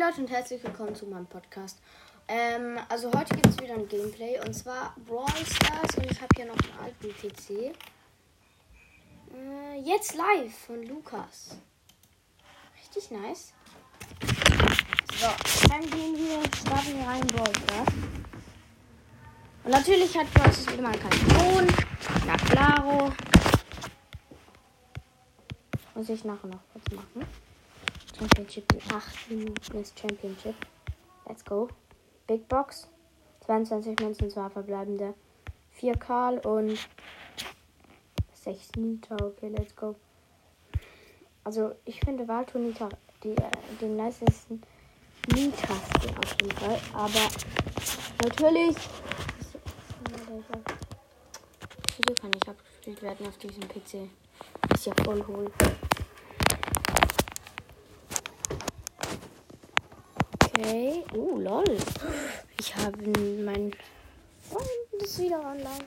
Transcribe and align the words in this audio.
Leute 0.00 0.22
und 0.22 0.30
herzlich 0.30 0.64
willkommen 0.64 0.94
zu 0.94 1.04
meinem 1.04 1.26
Podcast. 1.26 1.78
Ähm, 2.26 2.78
also 2.88 3.12
heute 3.12 3.34
gibt 3.34 3.48
es 3.48 3.58
wieder 3.60 3.74
ein 3.74 3.86
Gameplay 3.86 4.40
und 4.40 4.54
zwar 4.54 4.94
Brawl 5.06 5.28
Stars 5.44 5.94
und 5.98 6.10
ich 6.10 6.18
habe 6.18 6.28
hier 6.34 6.46
noch 6.46 6.56
einen 6.56 6.78
alten 6.82 7.10
PC. 7.10 7.74
Äh, 9.34 9.78
jetzt 9.84 10.14
live 10.14 10.56
von 10.66 10.82
Lukas. 10.84 11.58
Richtig 12.78 13.10
nice. 13.10 13.52
So, 15.18 15.28
dann 15.68 15.82
gehen 15.82 16.16
wir, 16.16 16.44
starten 16.56 16.96
wir 16.96 17.06
rein 17.06 17.20
in 17.20 17.28
Brawl 17.28 17.54
Stars. 17.56 17.88
Und 19.64 19.70
natürlich 19.70 20.16
hat 20.16 20.32
Brawl 20.32 20.50
Stars 20.50 20.80
mal 20.80 20.96
keinen 20.96 21.28
Ton. 21.28 21.66
Na 22.26 22.36
claro. 22.38 23.12
Muss 25.94 26.08
ich 26.08 26.24
nachher 26.24 26.46
noch 26.46 26.62
kurz 26.72 26.90
machen. 26.90 27.49
Championship 28.20 28.70
in 28.74 28.94
8 28.94 29.30
Minuten 29.30 29.78
ist 29.80 29.98
Championship. 29.98 30.54
Let's 31.26 31.42
go. 31.42 31.68
Big 32.26 32.46
Box. 32.48 32.86
22 33.46 33.98
Münzen, 33.98 34.30
2 34.30 34.50
verbleibende. 34.50 35.14
4 35.72 35.94
Karl 35.94 36.38
und 36.40 36.78
6 38.34 38.72
Nita. 38.76 39.16
Okay, 39.18 39.48
let's 39.48 39.74
go. 39.74 39.96
Also, 41.44 41.74
ich 41.86 41.98
finde 42.00 42.28
Walto 42.28 42.58
Nita 42.58 42.90
die, 43.24 43.30
äh, 43.30 43.50
den 43.80 43.96
nicesten 43.96 44.60
Nitas 45.34 45.70
auf 45.70 46.36
jeden 46.42 46.56
Fall. 46.58 46.78
Aber 46.92 47.28
natürlich. 48.22 48.76
Wieso 51.96 52.14
kann 52.20 52.30
ich 52.34 52.48
abgespielt 52.48 53.02
werden 53.02 53.26
auf 53.26 53.38
diesem 53.38 53.62
PC? 53.66 54.10
Ist 54.74 54.86
ja 54.86 54.92
voll 55.04 55.26
hohl. 55.26 55.50
Okay. 60.60 61.02
Oh, 61.14 61.38
lol. 61.38 61.64
Ich 62.60 62.76
habe 62.76 62.98
mein 63.42 63.72
Freund 64.42 65.02
ist 65.02 65.18
wieder 65.18 65.40
online. 65.40 65.86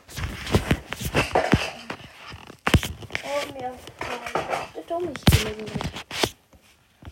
Oh, 3.23 3.53
mir 3.53 4.83
dumm 4.87 5.11
ich 5.15 5.25
gelesen 5.25 5.79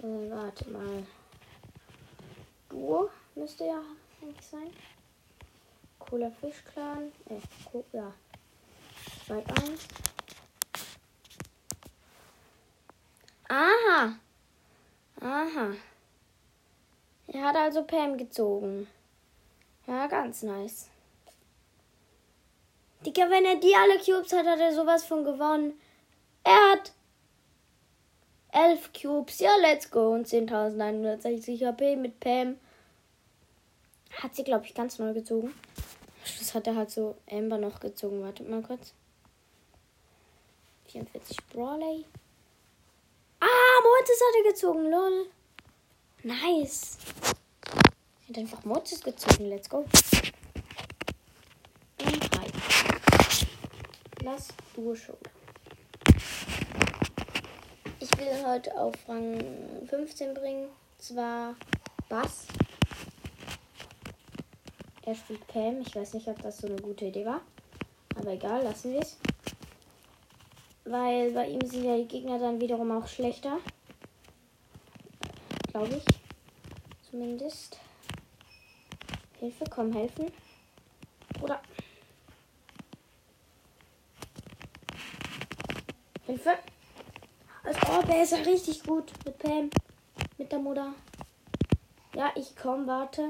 äh, 0.01 0.31
Warte 0.31 0.69
mal. 0.71 1.03
Duo 2.67 3.11
müsste 3.35 3.65
ja 3.65 3.81
eigentlich 4.23 4.47
sein. 4.47 4.71
Cooler 5.99 6.31
Fischclan. 6.31 7.11
Äh, 7.29 7.41
cool, 7.71 7.83
ja. 7.93 8.11
2-1. 9.27 9.43
Aha. 13.49 14.15
Aha. 15.21 15.75
Er 17.33 17.43
hat 17.43 17.55
also 17.55 17.83
Pam 17.83 18.17
gezogen. 18.17 18.87
Ja, 19.87 20.07
ganz 20.07 20.43
nice. 20.43 20.89
Digga, 23.05 23.29
wenn 23.29 23.45
er 23.45 23.55
die 23.55 23.73
alle 23.75 23.97
Cubes 23.99 24.33
hat, 24.33 24.45
hat 24.45 24.59
er 24.59 24.73
sowas 24.73 25.05
von 25.05 25.23
gewonnen. 25.23 25.79
Er 26.43 26.71
hat 26.71 26.91
11 28.51 28.91
Cubes. 28.93 29.39
Ja, 29.39 29.55
let's 29.61 29.89
go. 29.89 30.13
Und 30.13 30.27
10.160 30.27 31.65
HP 31.65 31.95
mit 31.95 32.19
Pam. 32.19 32.59
Hat 34.21 34.35
sie, 34.35 34.43
glaube 34.43 34.65
ich, 34.65 34.75
ganz 34.75 34.99
neu 34.99 35.13
gezogen. 35.13 35.53
Das 36.37 36.53
hat 36.53 36.67
er 36.67 36.75
halt 36.75 36.91
so 36.91 37.15
Amber 37.29 37.57
noch 37.57 37.79
gezogen. 37.79 38.21
Wartet 38.21 38.49
mal 38.49 38.61
kurz. 38.61 38.93
44 40.87 41.37
Brawley. 41.47 42.05
Ah, 43.39 43.81
Mortis 43.83 44.21
hat 44.21 44.45
er 44.45 44.51
gezogen, 44.51 44.91
lol. 44.91 45.27
Nice. 46.23 46.97
Ich 48.21 48.29
hat 48.29 48.37
einfach 48.37 48.63
Mortis 48.63 49.01
gezogen. 49.01 49.49
Let's 49.49 49.67
go. 49.67 49.79
Und 51.99 52.35
drei. 52.35 52.45
Lass 54.23 54.49
du 54.75 54.93
schon. 54.93 55.17
Ich 57.99 58.17
will 58.19 58.45
heute 58.45 58.79
auf 58.79 58.93
Rang 59.07 59.43
15 59.87 60.35
bringen. 60.35 60.67
Zwar 60.99 61.55
Bass. 62.07 62.45
Er 65.03 65.15
spielt 65.15 65.47
Pam. 65.47 65.81
Ich 65.81 65.95
weiß 65.95 66.13
nicht, 66.13 66.27
ob 66.27 66.39
das 66.43 66.59
so 66.59 66.67
eine 66.67 66.75
gute 66.75 67.05
Idee 67.05 67.25
war. 67.25 67.41
Aber 68.15 68.29
egal, 68.29 68.61
lassen 68.63 68.93
wir 68.93 68.99
es. 68.99 69.17
Weil 70.85 71.31
bei 71.31 71.47
ihm 71.47 71.65
sind 71.65 71.83
ja 71.83 71.97
die 71.97 72.07
Gegner 72.07 72.37
dann 72.37 72.61
wiederum 72.61 72.91
auch 72.91 73.07
schlechter. 73.07 73.57
Glaube 75.71 75.95
ich. 75.95 76.03
Zumindest. 77.09 77.79
Hilfe, 79.39 79.63
komm, 79.69 79.93
helfen. 79.93 80.31
Oder. 81.41 81.61
Hilfe. 86.25 86.57
Oh, 87.89 88.01
der 88.05 88.23
ist 88.23 88.31
ja 88.31 88.39
richtig 88.39 88.83
gut 88.83 89.11
mit 89.25 89.37
Pam. 89.39 89.69
Mit 90.37 90.51
der 90.51 90.59
Mutter. 90.59 90.93
Ja, 92.15 92.31
ich 92.35 92.55
komm, 92.55 92.85
warte. 92.85 93.29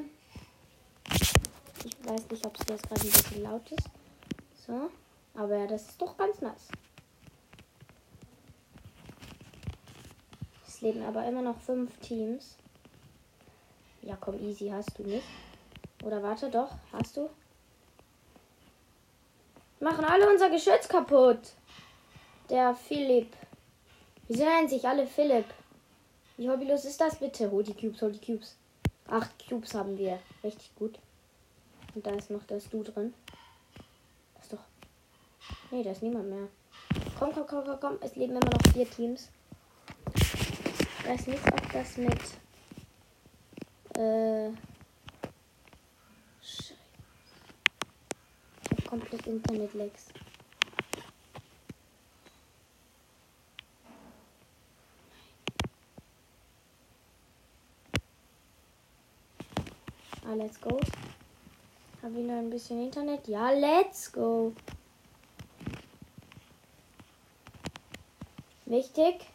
Ich 1.86 2.06
weiß 2.06 2.30
nicht, 2.30 2.46
ob 2.46 2.60
es 2.60 2.68
jetzt 2.68 2.88
gerade 2.88 3.02
ein 3.02 3.12
bisschen 3.12 3.44
laut 3.44 3.72
ist. 3.72 3.88
So. 4.66 4.90
Aber 5.36 5.58
ja, 5.58 5.68
das 5.68 5.90
ist 5.90 6.02
doch 6.02 6.18
ganz 6.18 6.42
nice. 6.42 6.70
Leben 10.82 11.04
aber 11.04 11.26
immer 11.28 11.42
noch 11.42 11.60
fünf 11.60 11.98
Teams. 12.00 12.56
Ja, 14.02 14.18
komm, 14.20 14.40
easy 14.44 14.70
hast 14.70 14.98
du 14.98 15.04
nicht. 15.04 15.26
Oder 16.04 16.24
warte, 16.24 16.50
doch, 16.50 16.72
hast 16.92 17.18
du? 17.18 17.30
Machen 19.80 20.06
alle 20.06 20.30
unser 20.30 20.50
Geschütz 20.50 20.88
kaputt. 20.88 21.40
Der 22.50 22.76
Philipp. 22.76 23.36
Wieso 24.28 24.44
nennen 24.44 24.68
sich 24.68 24.88
alle 24.88 25.08
Philipp? 25.08 25.46
Wie 26.38 26.50
hobbylos 26.50 26.86
ist 26.86 27.00
das 27.00 27.18
bitte? 27.18 27.52
Hol 27.52 27.64
die 27.64 27.74
Cubes, 27.74 28.02
hol 28.02 28.12
die 28.12 28.26
Cubes. 28.26 28.56
Acht 29.08 29.32
Cubes 29.48 29.74
haben 29.74 29.98
wir. 29.98 30.20
Richtig 30.44 30.74
gut. 30.76 30.98
Und 31.94 32.06
da 32.06 32.12
ist 32.12 32.32
noch 32.32 32.44
das 32.46 32.70
Du 32.70 32.84
drin. 32.84 33.14
Ist 34.40 34.54
doch. 34.54 34.64
Nee, 35.70 35.84
da 35.84 35.92
ist 35.92 36.02
niemand 36.02 36.30
mehr. 36.30 36.48
Komm, 37.20 37.34
komm, 37.34 37.46
komm, 37.48 37.64
komm, 37.66 37.80
komm. 37.80 37.98
Es 38.02 38.16
leben 38.16 38.36
immer 38.36 38.46
noch 38.46 38.74
vier 38.74 38.90
Teams. 38.90 39.30
Ich 41.02 41.08
weiß 41.08 41.28
nicht, 41.28 41.46
ob 41.52 41.72
das 41.74 41.98
mit. 41.98 42.20
Äh. 43.98 44.50
Ich 46.42 46.74
hab 48.70 48.86
komplett 48.86 49.26
Internet-Lags. 49.26 50.06
Ah, 60.24 60.34
let's 60.36 60.62
go. 60.62 60.80
Habe 62.04 62.20
ich 62.20 62.26
noch 62.26 62.36
ein 62.36 62.50
bisschen 62.52 62.84
Internet? 62.84 63.28
Ja, 63.28 63.50
let's 63.50 64.12
go. 64.12 64.54
Wichtig. 68.66 69.26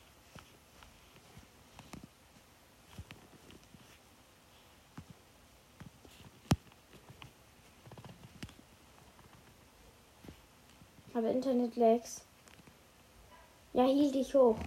Aber 11.16 11.30
Internet-Lags. 11.30 12.20
Ja, 13.72 13.84
hielt 13.84 14.14
dich 14.14 14.34
hoch. 14.34 14.58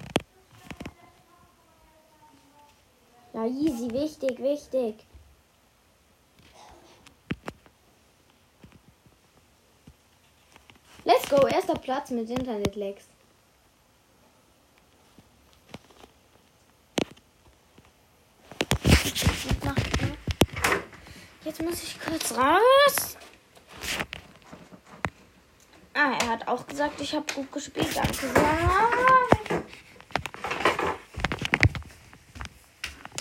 Ja, 3.33 3.45
easy, 3.45 3.91
wichtig, 3.91 4.39
wichtig. 4.39 4.95
Let's 11.05 11.29
go, 11.29 11.45
erster 11.45 11.75
Platz 11.75 12.09
mit 12.09 12.27
Internet-Lags. 12.27 13.05
Jetzt 21.45 21.61
muss 21.61 21.83
ich 21.83 21.99
kurz 22.01 22.35
raus. 22.35 23.17
Ah, 26.01 26.17
er 26.21 26.28
hat 26.39 26.47
auch 26.47 26.67
gesagt, 26.67 27.01
ich 27.01 27.13
habe 27.13 27.25
gut 27.33 27.51
gespielt. 27.51 27.95
Danke. 27.95 28.11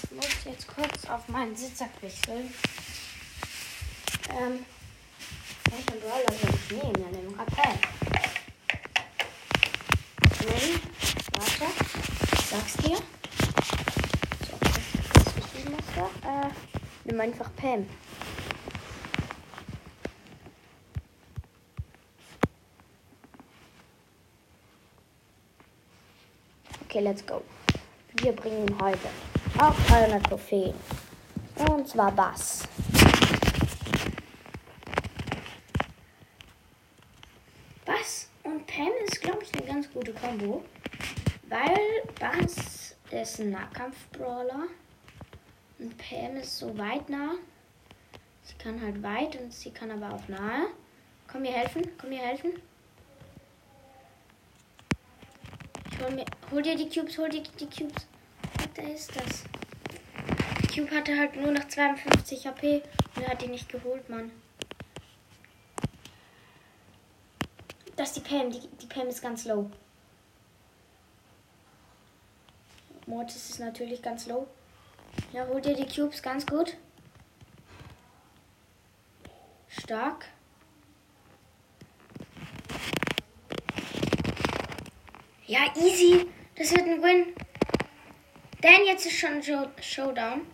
Ich 0.02 0.10
muss 0.12 0.44
jetzt 0.44 0.66
kurz 0.68 1.04
auf 1.08 1.28
meinen 1.28 1.56
Sitzer 1.56 1.88
wechseln. 2.00 2.52
Ähm, 4.30 4.64
welchen 5.70 6.00
Brawler 6.00 6.32
soll 6.40 6.50
ich 6.54 6.70
nehmen? 6.70 6.94
Ja, 7.00 7.18
nehmen 7.18 7.34
Rappel. 7.34 7.78
Ready? 10.46 10.80
Warte. 11.32 11.64
Ich 12.32 12.46
sag's 12.46 12.76
dir. 12.76 12.96
So, 14.46 14.58
geschrieben 15.40 15.78
ist 15.78 16.22
da? 16.22 16.50
nehme 17.04 17.22
einfach 17.22 17.50
Pam. 17.56 17.86
Okay, 26.98 27.06
let's 27.06 27.24
go. 27.24 27.42
Wir 28.16 28.32
bringen 28.32 28.76
heute 28.80 29.08
auch 29.60 29.74
300 29.86 30.20
Trophäen. 30.24 30.74
Und 31.70 31.86
zwar 31.86 32.10
Bass. 32.10 32.64
Bass 37.84 38.28
und 38.42 38.66
Pam 38.66 38.88
ist, 39.04 39.20
glaube 39.20 39.44
ich, 39.44 39.54
eine 39.54 39.72
ganz 39.72 39.92
gute 39.92 40.12
Kombo. 40.12 40.64
Weil 41.48 41.78
Bass 42.18 42.96
ist 43.12 43.38
ein 43.38 43.50
Nahkampf-Brawler. 43.50 44.66
Und 45.78 45.96
Pam 45.98 46.36
ist 46.38 46.58
so 46.58 46.76
weit 46.76 47.08
nah. 47.08 47.34
Sie 48.42 48.56
kann 48.56 48.82
halt 48.82 49.00
weit 49.04 49.40
und 49.40 49.54
sie 49.54 49.70
kann 49.70 49.92
aber 49.92 50.16
auch 50.16 50.26
nahe. 50.26 50.66
Komm 51.30 51.42
mir 51.42 51.52
helfen, 51.52 51.82
komm 51.96 52.10
mir 52.10 52.18
helfen. 52.18 52.60
Ich 55.92 56.04
hol, 56.50 56.56
hol 56.56 56.62
dir 56.62 56.76
die 56.76 56.88
Cubes, 56.88 57.18
hol 57.18 57.28
dir 57.28 57.42
die 57.42 57.66
Cubes. 57.66 58.06
Da 58.74 58.82
ist 58.82 59.14
das? 59.16 59.44
Cube 60.74 60.90
hatte 60.90 61.18
halt 61.18 61.36
nur 61.36 61.52
noch 61.52 61.66
52 61.66 62.46
HP 62.46 62.82
und 63.16 63.22
er 63.22 63.30
hat 63.30 63.42
die 63.42 63.48
nicht 63.48 63.68
geholt, 63.68 64.08
Mann. 64.08 64.30
Das 67.96 68.10
ist 68.10 68.16
die 68.16 68.28
Pam, 68.28 68.50
die, 68.50 68.60
die 68.80 68.86
Pam 68.86 69.08
ist 69.08 69.22
ganz 69.22 69.44
low. 69.44 69.70
Mortis 73.06 73.50
ist 73.50 73.60
natürlich 73.60 74.02
ganz 74.02 74.26
low. 74.26 74.46
Ja, 75.32 75.46
holt 75.46 75.66
ihr 75.66 75.74
die 75.74 75.86
Cubes 75.86 76.22
ganz 76.22 76.46
gut. 76.46 76.76
Stark. 79.68 80.26
Ja, 85.46 85.60
easy. 85.76 86.26
Das 86.58 86.72
wird 86.72 86.86
ein 86.86 87.00
Win. 87.00 87.34
Denn 88.64 88.84
jetzt 88.84 89.06
ist 89.06 89.16
schon 89.16 89.40
Show 89.40 89.68
Showdown. 89.80 90.44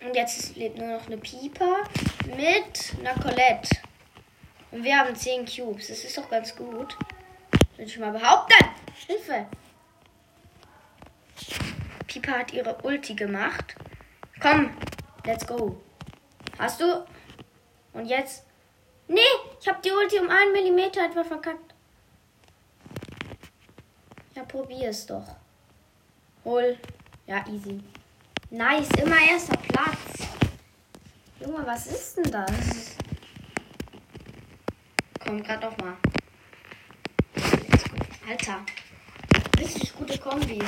Und 0.00 0.14
jetzt 0.14 0.54
lebt 0.54 0.78
nur 0.78 0.86
noch 0.86 1.06
eine 1.06 1.18
Pieper 1.18 1.82
mit 2.26 2.94
einer 3.00 3.20
Colette. 3.20 3.68
Und 4.70 4.84
wir 4.84 4.96
haben 4.96 5.16
10 5.16 5.46
Cubes. 5.46 5.88
Das 5.88 6.04
ist 6.04 6.16
doch 6.16 6.30
ganz 6.30 6.54
gut. 6.54 6.96
Würde 7.76 7.90
ich 7.90 7.98
mal 7.98 8.12
behaupten. 8.12 8.54
Hilfe. 9.08 9.46
Pieper 12.06 12.38
hat 12.38 12.52
ihre 12.52 12.80
Ulti 12.82 13.14
gemacht. 13.14 13.74
Komm, 14.40 14.70
let's 15.24 15.44
go. 15.44 15.80
Hast 16.58 16.80
du? 16.80 17.04
Und 17.94 18.06
jetzt? 18.06 18.46
Nee, 19.08 19.20
ich 19.60 19.68
habe 19.68 19.80
die 19.84 19.90
Ulti 19.90 20.20
um 20.20 20.30
einen 20.30 20.52
Millimeter 20.52 21.04
etwa 21.04 21.24
verkackt. 21.24 21.71
Probier 24.48 24.90
es 24.90 25.06
doch. 25.06 25.36
Hol. 26.44 26.78
Ja, 27.26 27.44
easy. 27.48 27.82
Nice, 28.50 28.88
immer 29.00 29.18
erster 29.20 29.56
Platz. 29.56 30.28
Junge, 31.40 31.66
was 31.66 31.86
ist 31.86 32.18
denn 32.18 32.30
das? 32.30 32.96
Komm, 35.24 35.42
grad 35.42 35.62
doch 35.62 35.76
mal. 35.78 35.96
Alter. 38.28 38.60
Richtig 39.58 39.94
gute 39.94 40.18
Kombi. 40.18 40.62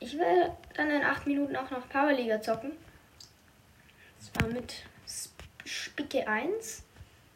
Ich 0.00 0.14
will 0.14 0.50
dann 0.74 0.90
in 0.90 1.02
8 1.02 1.26
Minuten 1.26 1.54
auch 1.56 1.70
noch 1.70 1.88
Powerliga 1.88 2.42
zocken. 2.42 2.72
Zwar 4.18 4.48
mit 4.48 4.84
Spicke 5.64 6.26
1 6.26 6.82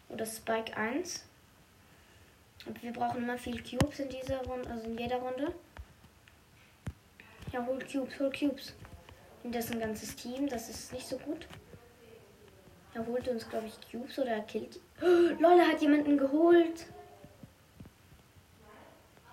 oder 0.08 0.26
Spike 0.26 0.76
1. 0.76 1.24
Wir 2.80 2.92
brauchen 2.92 3.22
immer 3.22 3.38
viel 3.38 3.62
Cubes 3.62 3.98
in 4.00 4.08
dieser 4.08 4.38
Runde, 4.44 4.68
also 4.70 4.84
in 4.84 4.98
jeder 4.98 5.16
Runde. 5.16 5.54
Ja, 7.52 7.64
holt 7.64 7.90
Cubes, 7.90 8.18
holt 8.18 8.38
Cubes. 8.38 8.74
Und 9.42 9.54
das 9.54 9.66
ist 9.66 9.72
ein 9.72 9.80
ganzes 9.80 10.14
Team, 10.16 10.48
das 10.48 10.68
ist 10.68 10.92
nicht 10.92 11.06
so 11.06 11.16
gut. 11.18 11.46
Er 12.94 13.06
holt 13.06 13.28
uns, 13.28 13.48
glaube 13.48 13.66
ich, 13.66 13.90
Cubes 13.90 14.18
oder 14.18 14.30
er 14.30 14.42
killt. 14.42 14.80
Oh, 15.00 15.04
Lol, 15.40 15.58
er 15.58 15.68
hat 15.68 15.80
jemanden 15.80 16.18
geholt. 16.18 16.86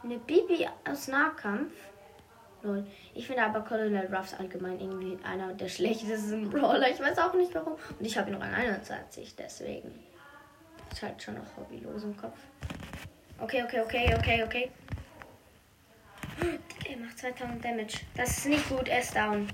Eine 0.04 0.20
Bibi 0.20 0.68
aus 0.88 1.08
Nahkampf. 1.08 1.74
Lol. 2.62 2.86
Ich 3.14 3.28
finde 3.28 3.44
aber 3.44 3.62
Colonel 3.62 4.14
Ruffs 4.14 4.34
allgemein 4.34 4.80
irgendwie 4.80 5.18
einer 5.24 5.54
der 5.54 5.68
schlechtesten 5.68 6.50
Brawler. 6.50 6.90
Ich 6.90 7.00
weiß 7.00 7.18
auch 7.20 7.34
nicht 7.34 7.54
warum. 7.56 7.74
Und 7.74 8.06
ich 8.06 8.18
habe 8.18 8.30
ihn 8.30 8.38
noch 8.38 8.46
an 8.46 8.54
21, 8.54 9.36
deswegen. 9.36 9.92
Ist 10.92 11.02
halt 11.02 11.22
schon 11.22 11.36
noch 11.36 11.58
hobbylos 11.58 12.04
im 12.04 12.16
Kopf. 12.16 12.38
Okay, 13.38 13.64
okay, 13.64 13.82
okay, 13.82 14.16
okay, 14.16 14.44
okay. 14.44 14.72
Er 16.90 16.98
macht 16.98 17.18
2000 17.20 17.64
Damage. 17.64 18.00
Das 18.16 18.38
ist 18.38 18.46
nicht 18.46 18.70
gut, 18.70 18.88
er 18.88 19.00
ist 19.00 19.16
down. 19.16 19.48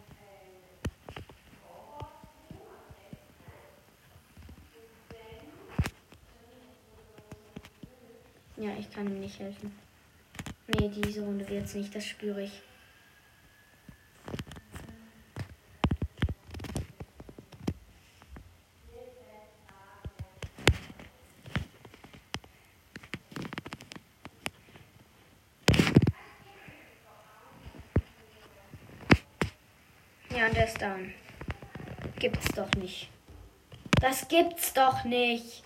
Ja, 8.58 8.70
ich 8.78 8.92
kann 8.92 9.08
ihm 9.08 9.20
nicht 9.20 9.40
helfen. 9.40 9.76
Nee, 10.68 10.90
diese 10.90 11.22
Runde 11.22 11.50
wird 11.50 11.66
es 11.66 11.74
nicht, 11.74 11.96
das 11.96 12.06
spüre 12.06 12.44
ich. 12.44 12.62
Down. 30.62 31.12
Gibt's 32.20 32.48
doch 32.56 32.70
nicht. 32.78 33.10
Das 34.00 34.28
gibt's 34.28 34.74
doch 34.74 35.04
nicht. 35.06 35.64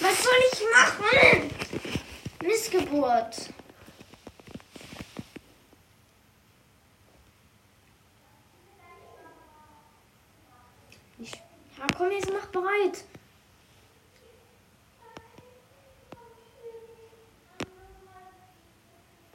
Was 0.00 0.22
soll 0.22 0.32
ich 0.52 0.60
machen? 0.72 1.50
Missgeburt. 2.46 3.50
Ich, 11.20 11.32
ja, 11.32 11.86
komm 11.96 12.12
jetzt, 12.12 12.30
mach 12.32 12.46
bereit. 12.46 13.04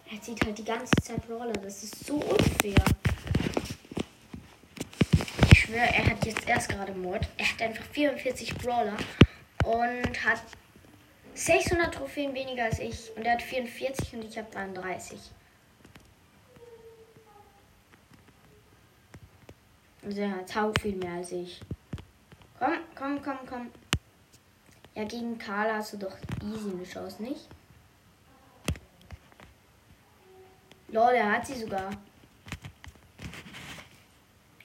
Er 0.10 0.13
zieht 0.24 0.44
halt 0.46 0.58
die 0.58 0.64
ganze 0.64 0.94
Zeit 1.02 1.22
Roller. 1.30 1.54
Das 1.54 1.84
ist 1.84 2.06
so 2.06 2.16
unfair. 2.16 2.84
Ich 5.52 5.60
schwöre, 5.60 5.82
er 5.82 6.10
hat 6.10 6.26
jetzt 6.26 6.48
erst 6.48 6.70
gerade 6.70 6.94
Mord. 6.94 7.28
Er 7.38 7.50
hat 7.50 7.62
einfach 7.62 7.84
44 7.86 8.56
Brawler 8.56 8.98
und 9.66 10.24
hat 10.24 10.42
600 11.36 11.94
Trophäen 11.94 12.34
weniger 12.34 12.66
als 12.66 12.80
ich. 12.80 13.12
Und 13.16 13.26
er 13.26 13.34
hat 13.34 13.42
44 13.42 14.14
und 14.14 14.24
ich 14.24 14.38
habe 14.38 14.50
33. 14.52 15.20
Also 20.06 20.22
er 20.22 20.32
hat 20.32 20.50
sau 20.50 20.72
viel 20.82 20.96
mehr 20.96 21.14
als 21.14 21.32
ich. 21.32 21.62
Komm, 22.60 22.78
komm, 22.96 23.22
komm, 23.22 23.40
komm. 23.48 23.72
Ja, 24.96 25.06
gegen 25.06 25.38
Carla 25.38 25.76
hast 25.76 25.94
du 25.94 25.98
doch 25.98 26.16
easy 26.44 26.72
eine 26.72 26.84
Chance, 26.84 27.24
nicht? 27.24 27.48
Lol, 30.94 31.16
er 31.16 31.32
hat 31.32 31.48
sie 31.48 31.56
sogar. 31.56 31.90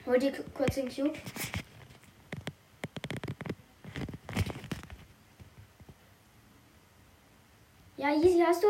Hol 0.05 0.19
dir 0.19 0.31
kurz 0.53 0.75
den 0.75 0.87
Cube. 0.87 1.17
Ja, 7.97 8.13
easy 8.13 8.43
hast 8.45 8.61
du? 8.61 8.67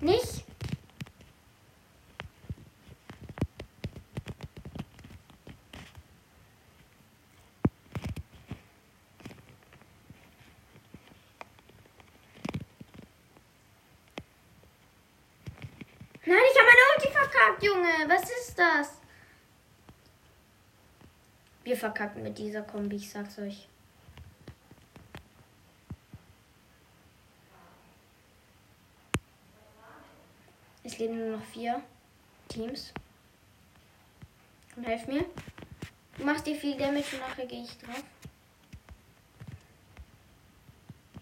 Nicht? 0.00 0.44
Nein, 16.30 16.38
ich 16.52 16.58
habe 16.58 16.68
meine 16.68 16.84
Ulti 16.94 17.10
verkackt, 17.10 17.62
Junge. 17.64 17.88
Was 18.08 18.22
ist 18.22 18.58
das? 18.58 18.92
Wir 21.64 21.76
verkacken 21.76 22.22
mit 22.22 22.38
dieser 22.38 22.62
Kombi, 22.62 22.96
ich 22.96 23.10
sag's 23.10 23.38
euch. 23.38 23.68
Es 30.82 30.98
leben 30.98 31.18
nur 31.18 31.36
noch 31.36 31.44
vier 31.44 31.82
Teams. 32.48 32.92
Und 34.76 34.84
helf 34.86 35.06
mir. 35.06 35.24
Du 36.16 36.24
machst 36.24 36.46
dir 36.46 36.56
viel 36.56 36.76
Damage 36.76 37.16
und 37.16 37.20
nachher 37.20 37.46
gehe 37.46 37.62
ich 37.62 37.78
drauf. 37.78 38.02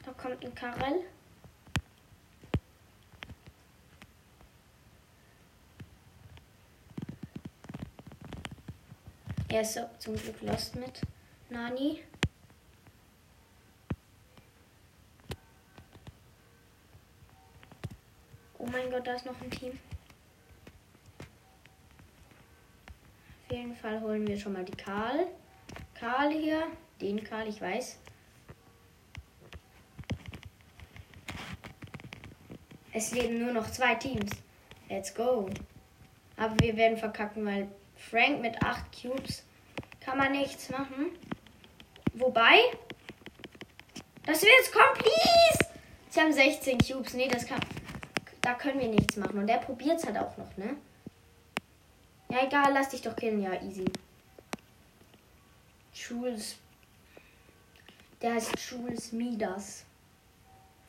Da 0.04 0.12
kommt 0.12 0.44
ein 0.44 0.54
Karel. 0.54 1.04
Er 9.50 9.62
ist 9.62 9.80
zum 9.98 10.14
Glück 10.14 10.42
lost 10.42 10.76
mit 10.76 11.00
Nani. 11.48 12.02
Oh 18.58 18.66
mein 18.66 18.90
Gott, 18.90 19.06
da 19.06 19.14
ist 19.14 19.24
noch 19.24 19.40
ein 19.40 19.50
Team. 19.50 19.78
Auf 23.46 23.56
jeden 23.56 23.74
Fall 23.74 24.00
holen 24.02 24.26
wir 24.26 24.38
schon 24.38 24.52
mal 24.52 24.64
die 24.64 24.76
Karl. 24.76 25.26
Karl 25.94 26.30
hier. 26.30 26.66
Den 27.00 27.24
Karl, 27.24 27.48
ich 27.48 27.60
weiß. 27.60 27.98
Es 32.92 33.12
leben 33.12 33.38
nur 33.38 33.52
noch 33.54 33.70
zwei 33.70 33.94
Teams. 33.94 34.30
Let's 34.90 35.14
go. 35.14 35.48
Aber 36.36 36.54
wir 36.60 36.76
werden 36.76 36.98
verkacken, 36.98 37.46
weil 37.46 37.68
Frank 37.98 38.40
mit 38.40 38.62
8 38.62 38.84
Cubes 39.02 39.44
kann 40.00 40.16
man 40.16 40.32
nichts 40.32 40.70
machen. 40.70 41.10
Wobei, 42.14 42.58
das 44.24 44.40
wird 44.40 44.52
jetzt 44.58 44.72
kommen, 44.72 44.94
please! 44.94 45.72
Sie 46.08 46.20
haben 46.20 46.32
16 46.32 46.78
Cubes. 46.78 47.14
Nee, 47.14 47.28
das 47.28 47.46
kann. 47.46 47.60
Da 48.40 48.54
können 48.54 48.80
wir 48.80 48.88
nichts 48.88 49.16
machen. 49.16 49.38
Und 49.38 49.46
der 49.46 49.58
probiert 49.58 49.98
es 49.98 50.06
halt 50.06 50.16
auch 50.16 50.36
noch, 50.38 50.56
ne? 50.56 50.76
Ja, 52.30 52.46
egal, 52.46 52.72
lass 52.72 52.88
dich 52.88 53.02
doch 53.02 53.14
killen. 53.14 53.42
Ja, 53.42 53.60
easy. 53.62 53.84
Jules. 55.92 56.56
Der 58.22 58.34
heißt 58.34 58.52
Jules 58.58 59.12
Midas. 59.12 59.84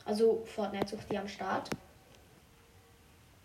Also, 0.05 0.43
Fortnite 0.45 0.87
sucht 0.87 1.11
die 1.11 1.17
am 1.17 1.27
Start. 1.27 1.69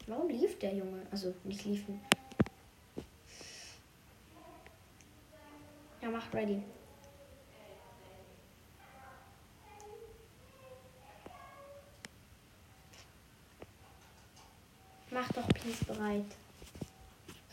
Warum 0.07 0.29
lief 0.29 0.59
der 0.59 0.75
Junge? 0.75 1.03
Also, 1.11 1.35
nicht 1.45 1.65
liefen. 1.65 2.01
Ja, 6.05 6.11
mach 6.11 6.35
ready. 6.35 6.63
Mach 15.11 15.33
doch 15.33 15.49
Peace 15.49 15.83
bereit. 15.87 16.27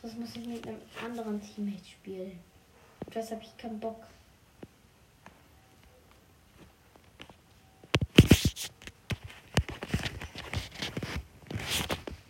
Sonst 0.01 0.19
muss 0.19 0.35
ich 0.35 0.45
mit 0.45 0.67
einem 0.67 0.81
anderen 1.01 1.41
Teammate 1.41 1.85
spielen. 1.85 2.43
Und 3.05 3.15
das 3.15 3.31
habe 3.31 3.41
ich 3.41 3.55
keinen 3.55 3.79
Bock. 3.79 4.03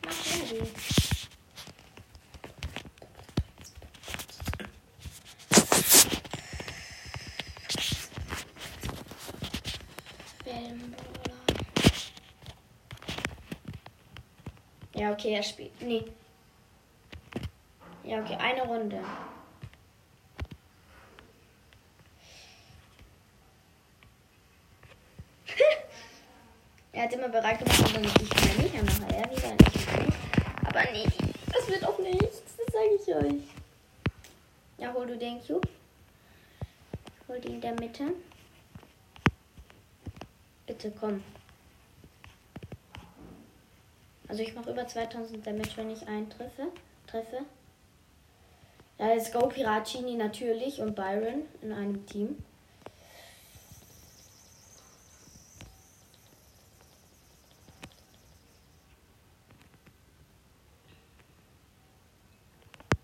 Mach 0.06 0.52
ready. 0.52 0.72
Ja, 14.94 15.11
okay, 15.22 15.36
er 15.36 15.44
spielt. 15.44 15.82
Nee. 15.82 16.04
Ja, 18.04 18.20
okay, 18.20 18.36
eine 18.36 18.64
Runde. 18.64 19.00
er 26.94 27.04
hat 27.04 27.14
immer 27.14 27.30
bereit 27.30 27.60
gemacht, 27.60 28.02
nicht 28.02 28.22
ich 28.22 28.34
mehr 28.46 28.56
nicht, 28.56 28.76
dann 28.76 28.86
nachher 28.86 29.18
er 29.18 29.30
wieder 29.30 29.52
nicht. 29.52 29.88
Aber 30.66 30.82
nee, 30.92 31.06
das 31.54 31.68
wird 31.68 31.86
auch 31.86 32.00
nichts, 32.00 32.56
das 32.58 32.74
sage 32.74 32.96
ich 33.00 33.08
euch. 33.16 33.44
Ja, 34.78 34.92
hol 34.94 35.06
du 35.06 35.16
den 35.18 35.40
Cube. 35.46 35.68
Hol 37.28 37.40
die 37.40 37.50
in 37.50 37.62
der 37.62 37.74
Mitte. 37.74 38.14
Bitte 40.66 40.92
komm. 41.00 41.24
Also 44.32 44.44
ich 44.44 44.56
mache 44.56 44.72
über 44.72 44.88
2000 44.88 45.46
Damage, 45.46 45.72
wenn 45.76 45.92
ich 45.92 46.08
einen 46.08 46.30
treffe. 46.30 46.68
treffe. 47.06 47.40
Da 48.98 49.12
ist 49.12 49.34
Go 49.34 49.50
Piracini 49.50 50.16
natürlich 50.16 50.80
und 50.80 50.96
Byron 50.96 51.44
in 51.62 51.74
einem 51.74 52.06
Team. 52.06 52.42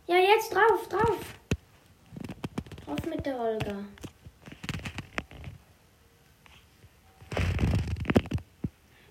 Ja, 0.08 0.16
jetzt 0.16 0.54
drauf, 0.54 0.88
drauf. 0.88 1.36
Drauf 2.86 3.06
mit 3.06 3.26
der 3.26 3.38
Olga. 3.38 3.76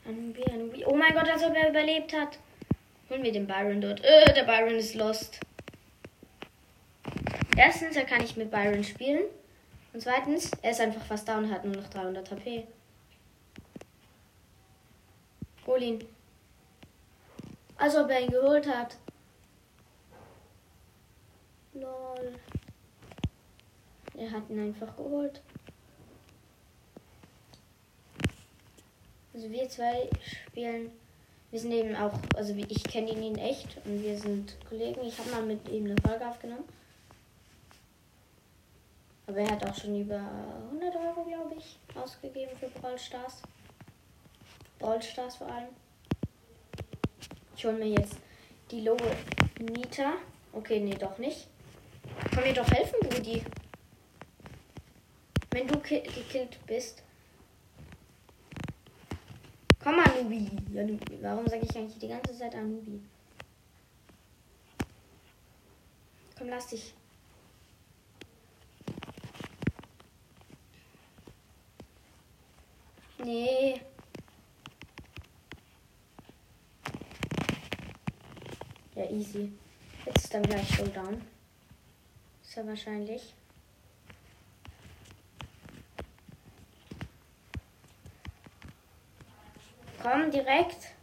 Anubi, 0.09 0.45
Anubi. 0.53 0.85
Oh 0.87 0.95
mein 0.95 1.13
Gott, 1.15 1.29
als 1.29 1.43
ob 1.43 1.55
er 1.57 1.71
überlebt 1.71 2.13
hat. 2.13 2.39
Holen 3.11 3.23
wir 3.23 3.33
den 3.33 3.47
Byron 3.47 3.81
dort. 3.81 4.05
Äh, 4.05 4.33
der 4.33 4.45
Byron 4.45 4.77
ist 4.77 4.95
lost. 4.95 5.41
Erstens, 7.57 7.97
er 7.97 8.05
kann 8.05 8.21
nicht 8.21 8.37
mit 8.37 8.51
Byron 8.51 8.85
spielen. 8.85 9.25
Und 9.93 10.01
zweitens, 10.01 10.51
er 10.63 10.71
ist 10.73 10.81
einfach 10.81 11.03
fast 11.03 11.27
down 11.29 11.45
und 11.45 11.53
hat 11.53 11.65
nur 11.65 11.75
noch 11.75 11.89
300 11.89 12.31
HP. 12.31 12.67
Hol 15.67 15.83
ihn. 15.83 16.05
Als 17.77 17.97
ob 17.97 18.11
er 18.11 18.21
ihn 18.21 18.31
geholt 18.31 18.69
hat. 18.69 18.97
Lol. 21.75 22.35
Er 24.17 24.31
hat 24.31 24.49
ihn 24.49 24.61
einfach 24.61 24.97
geholt. 24.97 25.43
Also 29.37 29.51
wir 29.51 29.69
zwei 29.69 30.09
spielen. 30.49 30.91
Wir 31.51 31.61
sind 31.61 31.73
eben 31.73 31.95
auch, 31.95 32.15
also 32.37 32.55
ich 32.55 32.83
kenne 32.85 33.11
ihn 33.11 33.23
in 33.23 33.39
echt 33.39 33.77
und 33.85 34.03
wir 34.03 34.19
sind 34.19 34.57
Kollegen. 34.67 35.05
Ich 35.05 35.19
habe 35.19 35.31
mal 35.31 35.43
mit 35.43 35.69
ihm 35.69 35.85
eine 35.85 35.97
Folge 36.01 36.27
aufgenommen. 36.27 36.65
Aber 39.27 39.37
er 39.37 39.51
hat 39.51 39.69
auch 39.69 39.75
schon 39.75 40.01
über 40.01 40.23
100 40.71 40.97
Euro, 40.97 41.25
glaube 41.25 41.55
ich, 41.59 41.77
ausgegeben 41.95 42.57
für 42.59 42.69
Brawl 42.69 42.99
Stars. 42.99 43.43
Brawl 44.79 45.03
Stars 45.03 45.37
vor 45.37 45.49
allem. 45.49 45.69
Ich 47.55 47.65
hole 47.67 47.77
mir 47.77 47.89
jetzt 47.89 48.17
die 48.71 48.81
Logo 48.81 49.05
Nita. 49.61 50.15
Okay, 50.55 50.81
nee, 50.81 50.95
doch 50.95 51.19
nicht. 51.19 51.47
Kann 52.33 52.43
mir 52.43 52.55
doch 52.55 52.71
helfen, 52.71 53.01
Brudi. 53.01 53.43
Wenn 55.51 55.69
du 55.69 55.79
gekillt 55.79 56.59
bist. 56.67 57.03
Komm, 59.87 60.01
Anubi. 60.01 60.51
Anubi. 60.77 61.23
Warum 61.23 61.47
sage 61.47 61.63
ich 61.63 61.77
eigentlich 61.77 61.97
die 62.01 62.09
ganze 62.09 62.37
Zeit 62.37 62.57
Anubi? 62.57 63.01
Komm, 66.37 66.49
lass 66.49 66.67
dich. 66.67 66.93
Nee. 73.23 73.81
Ja, 78.97 79.09
easy. 79.09 79.53
Jetzt 80.05 80.25
ist 80.25 80.35
dann 80.35 80.43
gleich 80.43 80.69
Showdown. 80.69 81.23
Ist 82.43 82.57
ja 82.57 82.67
wahrscheinlich. 82.67 83.36
Komm, 90.09 90.31
direkt. 90.31 90.95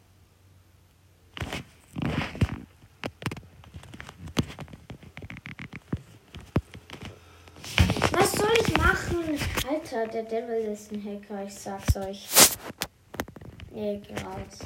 Was 8.12 8.32
soll 8.32 8.54
ich 8.62 8.78
machen? 8.78 9.40
Alter, 9.68 10.08
der 10.08 10.24
Devil 10.24 10.72
ist 10.72 10.94
ein 10.94 11.04
Hacker, 11.04 11.44
ich 11.44 11.54
sag's 11.54 11.98
euch. 11.98 12.30
Nee, 13.72 14.02
raus. 14.24 14.60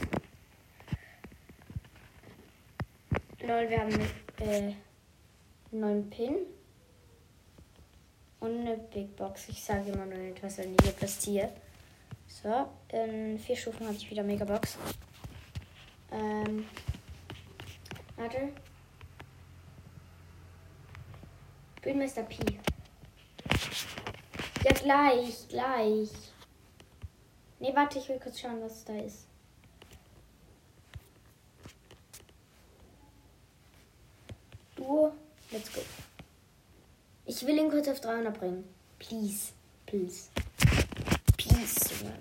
Lol, 3.41 3.69
wir 3.69 3.79
haben 3.79 3.99
äh, 4.41 4.73
neuen 5.71 6.07
Pin. 6.11 6.35
Und 8.39 8.59
eine 8.59 8.77
Big 8.77 9.15
Box. 9.15 9.49
Ich 9.49 9.63
sage 9.63 9.89
immer 9.89 10.05
nur 10.05 10.19
etwas, 10.19 10.59
wenn 10.59 10.75
hier 10.83 10.91
passiert. 10.91 11.53
So, 12.27 12.69
in 12.89 13.39
vier 13.39 13.55
Stufen 13.55 13.87
habe 13.87 13.95
ich 13.95 14.09
wieder 14.09 14.23
Megabox. 14.23 14.77
Ähm. 16.11 16.65
Warte. 18.15 18.49
Bühnenmeister 21.81 22.23
Pi. 22.23 22.59
Ja, 24.63 24.73
gleich, 24.73 25.47
gleich. 25.47 26.09
Nee, 27.59 27.73
warte, 27.73 27.99
ich 27.99 28.09
will 28.09 28.19
kurz 28.19 28.39
schauen, 28.39 28.61
was 28.61 28.83
da 28.83 28.95
ist. 28.97 29.27
Du, 34.75 35.11
let's 35.51 35.73
go. 35.73 35.81
Ich 37.25 37.45
will 37.45 37.57
ihn 37.57 37.69
kurz 37.69 37.87
auf 37.87 37.99
300 37.99 38.37
bringen. 38.37 38.63
Please, 38.99 39.53
please. 39.85 40.29
Junge. 41.57 42.13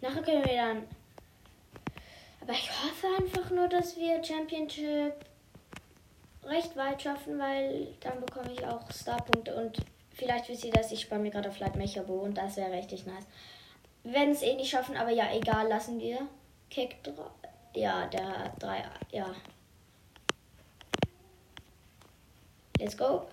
Nachher 0.00 0.22
können 0.22 0.44
wir 0.44 0.56
dann. 0.56 0.82
Aber 2.40 2.52
ich 2.52 2.70
hoffe 2.70 3.06
einfach 3.18 3.50
nur, 3.50 3.68
dass 3.68 3.96
wir 3.96 4.22
Championship 4.22 5.14
recht 6.44 6.76
weit 6.76 7.02
schaffen, 7.02 7.38
weil 7.38 7.88
dann 8.00 8.20
bekomme 8.20 8.52
ich 8.52 8.64
auch 8.66 8.90
Starpunkte 8.90 9.54
und 9.54 9.78
vielleicht 10.12 10.48
wisst 10.48 10.64
ihr 10.64 10.72
das, 10.72 10.90
ich 10.90 11.02
spare 11.02 11.20
mir 11.20 11.30
gerade 11.30 11.48
auf 11.48 11.58
Light 11.58 11.76
Mechabo 11.76 12.14
und 12.14 12.36
das 12.36 12.56
wäre 12.56 12.72
richtig 12.72 13.06
nice. 13.06 13.26
Wir 14.02 14.14
werden 14.14 14.30
es 14.30 14.42
eh 14.42 14.54
nicht 14.54 14.70
schaffen, 14.70 14.96
aber 14.96 15.10
ja, 15.10 15.32
egal, 15.32 15.68
lassen 15.68 16.00
wir. 16.00 16.26
Kick 16.68 17.02
3. 17.04 17.12
Ja, 17.74 18.06
der 18.06 18.26
hat 18.26 18.62
3. 18.62 18.84
Ja. 19.12 19.34
Let's 22.82 22.96
go. 22.96 23.28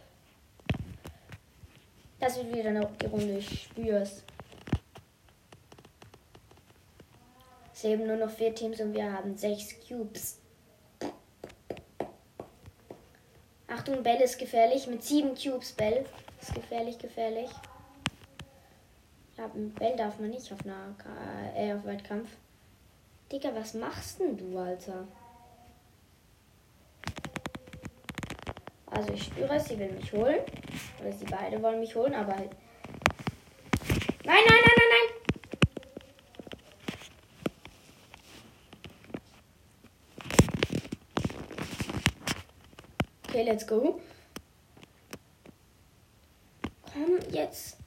Das 2.20 2.38
wird 2.38 2.54
wieder 2.54 2.70
eine 2.70 2.86
Runde, 2.86 3.40
ich 3.40 3.64
spür's. 3.64 4.22
Es 7.74 7.82
leben 7.82 8.06
nur 8.06 8.18
noch 8.18 8.30
vier 8.30 8.54
Teams 8.54 8.80
und 8.80 8.94
wir 8.94 9.12
haben 9.12 9.36
sechs 9.36 9.74
Cubes. 9.88 10.38
Achtung, 13.68 14.04
Bell 14.04 14.22
ist 14.22 14.38
gefährlich. 14.38 14.86
Mit 14.86 15.04
sieben 15.04 15.34
Cubes 15.34 15.72
Bell 15.72 16.06
ist 16.40 16.54
gefährlich, 16.54 17.00
gefährlich. 17.00 17.50
Bell 19.80 19.96
darf 19.96 20.20
man 20.20 20.30
nicht 20.30 20.54
auf 20.54 20.64
Nahk 20.64 21.06
äh, 21.56 21.74
auf 21.74 21.86
Weitkampf. 21.86 22.30
Digga, 23.32 23.56
was 23.56 23.74
machst 23.74 24.20
denn 24.20 24.38
du, 24.38 24.60
Alter? 24.60 25.08
Also 29.00 29.14
ich 29.14 29.24
spüre 29.24 29.56
es, 29.56 29.64
sie 29.64 29.80
will 29.80 29.94
mich 29.94 30.12
holen. 30.12 30.42
Oder 31.00 31.14
sie 31.14 31.24
beide 31.24 31.64
wollen 31.64 31.80
mich 31.80 31.96
holen, 31.96 32.14
aber 32.14 32.36
halt. 32.36 32.50
Nein, 34.26 34.44
nein, 34.46 34.60
nein, 34.66 34.76
nein, 34.76 34.90
nein! 34.92 35.10
Okay, 43.26 43.44
let's 43.44 43.66
go. 43.66 44.02
Komm 46.94 47.20
jetzt. 47.32 47.78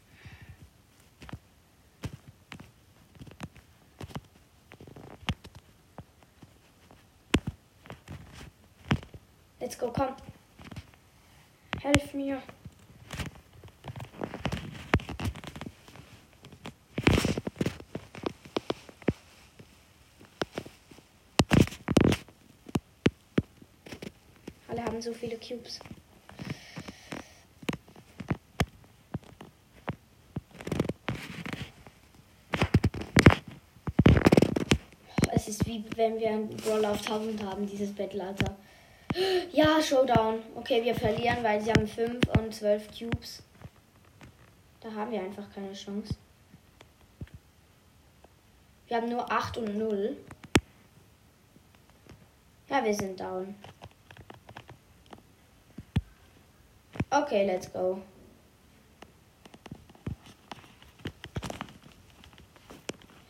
Let's 9.60 9.78
go, 9.78 9.92
komm. 9.92 10.16
Helf 11.82 12.14
mir. 12.14 12.40
Alle 24.68 24.84
haben 24.84 25.02
so 25.02 25.12
viele 25.12 25.36
Cubes. 25.38 25.80
Es 35.34 35.48
ist 35.48 35.66
wie 35.66 35.84
wenn 35.96 36.20
wir 36.20 36.30
ein 36.30 36.48
Brawl 36.48 36.84
auf 36.84 36.98
1000 36.98 37.42
haben, 37.42 37.66
dieses 37.66 37.92
Battle, 37.92 38.22
Alter. 38.22 38.56
Ja, 39.52 39.82
Showdown. 39.82 40.42
Okay, 40.54 40.82
wir 40.82 40.94
verlieren, 40.94 41.42
weil 41.42 41.60
sie 41.60 41.70
haben 41.70 41.86
5 41.86 42.20
und 42.38 42.54
12 42.54 42.88
Cubes. 42.98 43.42
Da 44.80 44.92
haben 44.92 45.10
wir 45.10 45.20
einfach 45.20 45.44
keine 45.54 45.72
Chance. 45.72 46.14
Wir 48.88 48.96
haben 48.96 49.08
nur 49.08 49.30
8 49.30 49.58
und 49.58 49.76
0. 49.76 50.16
Ja, 52.68 52.84
wir 52.84 52.94
sind 52.94 53.20
down. 53.20 53.54
Okay, 57.10 57.44
let's 57.46 57.70
go. 57.70 58.00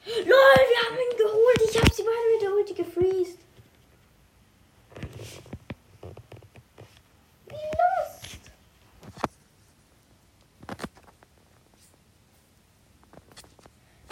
LOL, 0.07 0.25
wir 0.25 0.81
haben 0.85 0.97
ihn 0.97 1.17
geholt. 1.17 1.61
Ich 1.69 1.77
habe 1.81 1.93
sie 1.93 2.03
beide 2.03 2.33
mit 2.33 2.43
der 2.43 2.53
Ulti 2.55 2.75
gefreezed. 2.75 3.39
Wie 7.49 7.55
lost. 7.55 8.41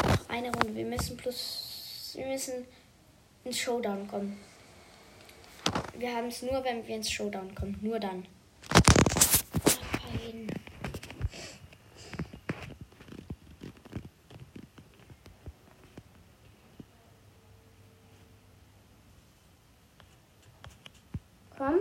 Noch 0.05 0.29
eine 0.29 0.53
Runde. 0.53 0.70
Wir 0.81 0.87
müssen 0.87 1.15
plus. 1.15 2.13
Wir 2.15 2.27
müssen 2.27 2.67
ins 3.45 3.59
Showdown 3.59 4.09
kommen. 4.09 4.41
Wir 5.99 6.17
haben 6.17 6.29
es 6.29 6.41
nur, 6.41 6.65
wenn 6.65 6.87
wir 6.87 6.97
ins 6.97 7.11
Showdown 7.11 7.55
kommen. 7.55 7.79
Nur 7.83 8.01
dann. 8.01 8.25
Nein. 10.11 10.47
Komm. 21.59 21.81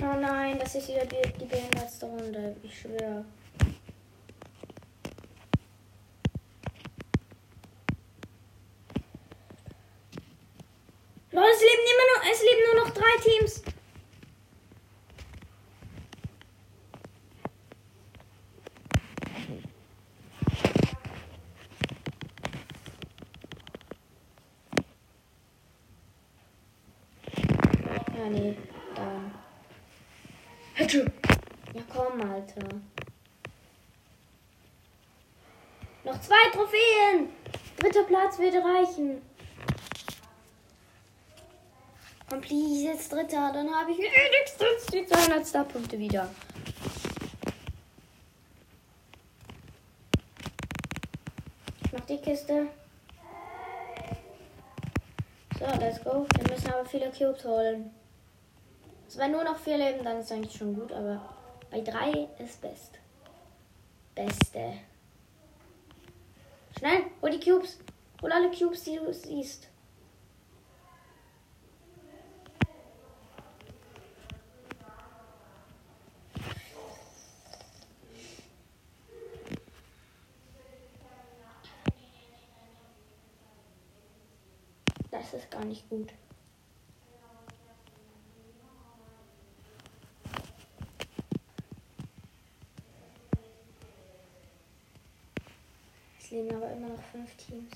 Oh 0.00 0.20
nein, 0.20 0.56
das 0.60 0.76
ist 0.76 0.86
wieder 0.86 1.04
die, 1.04 1.32
die 1.40 1.46
behindertste 1.46 2.06
Runde. 2.06 2.54
Ich 2.62 2.78
schwöre. 2.78 3.24
Leute, 11.30 11.50
es 11.54 11.60
leben 11.60 11.84
immer 11.92 12.06
nur, 12.10 12.32
es 12.32 12.42
leben 12.42 12.62
nur 12.66 12.84
noch 12.84 12.90
drei 12.94 13.14
Teams. 13.22 13.62
Ja, 28.16 28.28
nee, 28.30 28.56
da. 28.98 30.88
Ja, 31.74 31.82
komm, 31.92 32.20
Alter. 32.20 32.68
Noch 36.04 36.20
zwei 36.20 36.50
Trophäen. 36.52 37.28
Dritter 37.76 38.04
Platz 38.04 38.38
würde 38.38 38.58
reichen. 38.58 39.20
Komm, 42.28 42.40
please, 42.40 42.84
jetzt 42.84 43.12
dritter. 43.12 43.52
Dann 43.52 43.74
habe 43.74 43.90
ich 43.92 43.98
wenigstens 43.98 44.86
die 44.92 45.06
200 45.06 45.46
Star-Punkte 45.46 45.98
wieder. 45.98 46.28
Ich 51.84 51.92
mach 51.92 52.00
die 52.00 52.18
Kiste. 52.18 52.68
So, 55.58 55.66
let's 55.78 56.02
go. 56.04 56.26
Wir 56.36 56.52
müssen 56.54 56.72
aber 56.72 56.84
viele 56.84 57.10
Cubes 57.10 57.44
holen. 57.44 57.90
Es 59.08 59.16
wären 59.16 59.32
nur 59.32 59.42
noch 59.42 59.58
vier 59.58 59.78
Leben, 59.78 60.04
dann 60.04 60.18
ist 60.18 60.30
eigentlich 60.30 60.54
schon 60.54 60.74
gut, 60.74 60.92
aber 60.92 61.34
bei 61.70 61.80
drei 61.80 62.28
ist 62.38 62.60
best. 62.60 62.98
Beste. 64.14 64.74
Schnell, 66.78 67.04
hol 67.22 67.30
die 67.30 67.40
Cubes. 67.40 67.78
Hol 68.20 68.30
alle 68.30 68.50
Cubes, 68.50 68.84
die 68.84 68.96
du 68.96 69.12
siehst. 69.14 69.68
Da 85.10 85.18
Das 85.18 85.32
ist 85.32 85.50
gar 85.50 85.64
nicht 85.64 85.88
gut. 85.88 86.12
Es 96.28 96.32
leben 96.32 96.54
aber 96.54 96.70
immer 96.72 96.88
noch 96.88 97.02
fünf 97.10 97.34
Teams. 97.36 97.70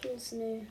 Pilsnö. 0.00 0.62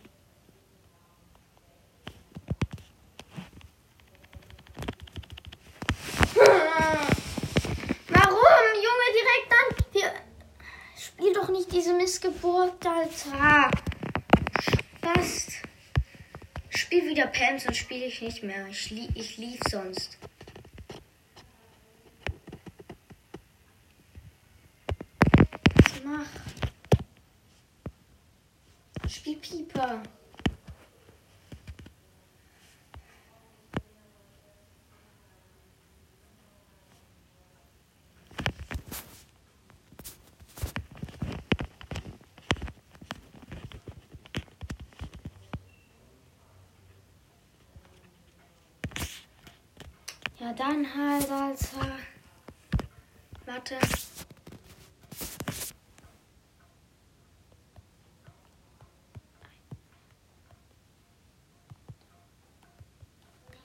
Warum, 8.09 8.65
Junge, 8.75 9.07
direkt 9.13 9.49
dann? 9.51 9.69
Wir 9.93 10.11
spiel 10.97 11.33
doch 11.33 11.47
nicht 11.47 11.71
diese 11.71 11.93
Missgeburt, 11.93 12.85
Alter. 12.85 13.71
Spaß. 14.59 15.45
Spiel 16.69 17.04
wieder 17.15 17.27
sonst 17.27 17.73
spiele 17.73 18.07
ich 18.07 18.21
nicht 18.21 18.43
mehr. 18.43 18.67
Ich, 18.67 18.89
lie 18.89 19.07
ich 19.15 19.37
lief 19.37 19.61
sonst. 19.69 20.17
Was 25.77 26.03
mach? 26.03 26.27
Spiel 29.09 29.37
Pieper. 29.37 30.03
Ja, 50.44 50.44
dann 50.55 50.85
halt, 50.95 51.29
Alter. 51.29 51.97
Warte. 53.45 53.77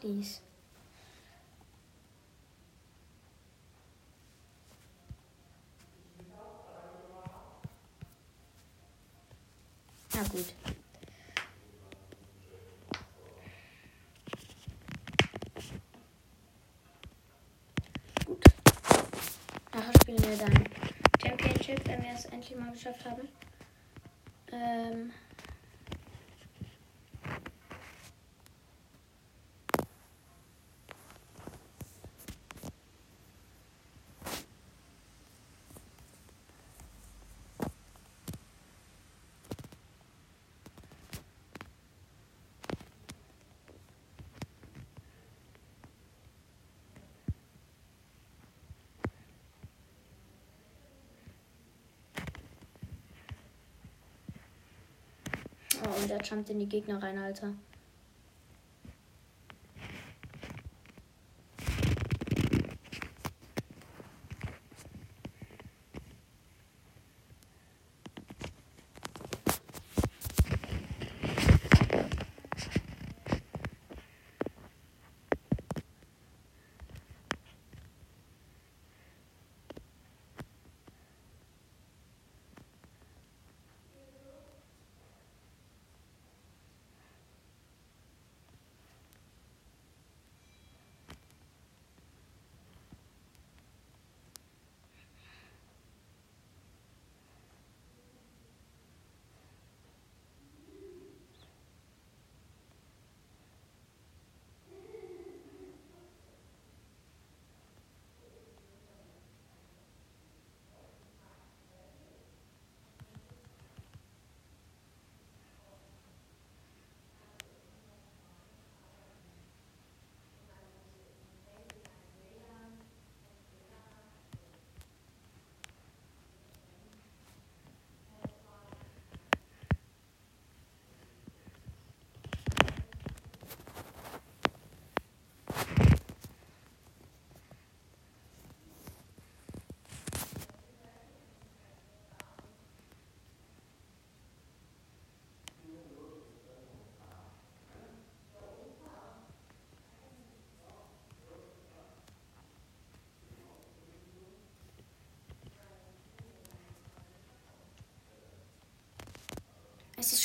Please. 0.01 0.41
Na 10.15 10.23
gut. 10.29 10.55
Gut. 18.27 18.45
Nachher 19.73 19.93
spielen 20.03 20.19
wir 20.19 20.20
dann 20.37 20.65
Championship, 21.23 21.87
wenn 21.87 22.03
wir 22.03 22.13
es 22.15 22.25
endlich 22.27 22.59
mal 22.59 22.71
geschafft 22.73 23.05
haben. 23.05 23.29
Ähm. 24.53 25.13
Oh, 55.83 55.90
und 56.01 56.11
der 56.11 56.21
jumpt 56.23 56.51
in 56.51 56.59
die 56.59 56.69
Gegner 56.69 57.03
rein, 57.03 57.19
Alter. 57.19 57.55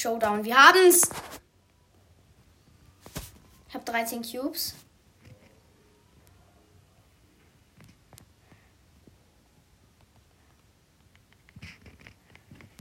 Showdown. 0.05 0.45
Wir 0.45 0.55
haben's. 0.55 1.09
Ich 3.67 3.73
habe 3.73 3.83
13 3.85 4.21
Cubes. 4.21 4.75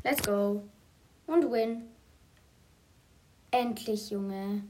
Let's 0.02 0.22
go. 0.22 0.64
Und 1.26 1.50
win. 1.50 1.88
Endlich, 3.52 4.10
Junge. 4.10 4.64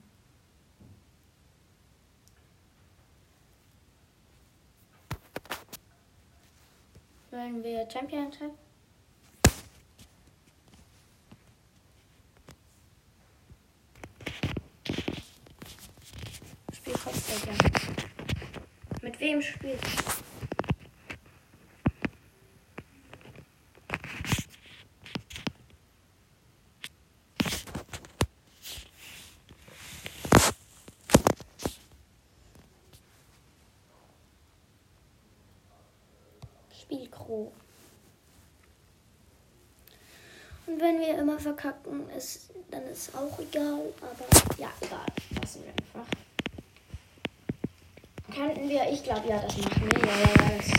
Wollen 7.32 7.64
wir 7.64 7.90
Championship? 7.90 8.52
Spiel 8.52 8.63
Kopfball. 17.34 17.54
Mit 19.02 19.20
wem 19.20 19.42
spielt? 19.42 19.80
Spielcrew. 36.80 37.48
Und 40.66 40.80
wenn 40.80 41.00
wir 41.00 41.18
immer 41.18 41.38
verkacken, 41.38 42.08
ist, 42.10 42.50
dann 42.70 42.86
ist 42.86 43.14
auch 43.14 43.38
egal. 43.40 43.92
Aber 44.00 44.58
ja, 44.58 44.70
egal. 44.80 45.06
Lassen 45.40 45.64
wir 45.64 45.72
einfach. 45.72 46.23
Könnten 48.34 48.68
wir, 48.68 48.90
ich 48.90 49.04
glaube 49.04 49.28
ja, 49.28 49.40
das 49.40 49.56
machen 49.58 49.88
wir. 49.88 50.00
Ja, 50.00 50.58
das 50.58 50.72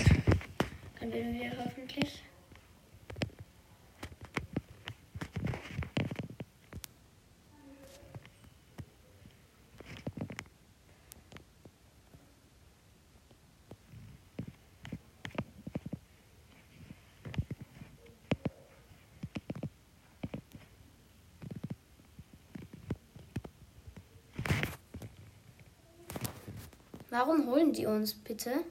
können 0.99 1.39
wir 1.39 1.51
hoffentlich. 1.63 2.24
Warum 27.27 27.47
holen 27.47 27.73
die 27.73 27.88
uns 27.88 28.13
bitte? 28.13 28.63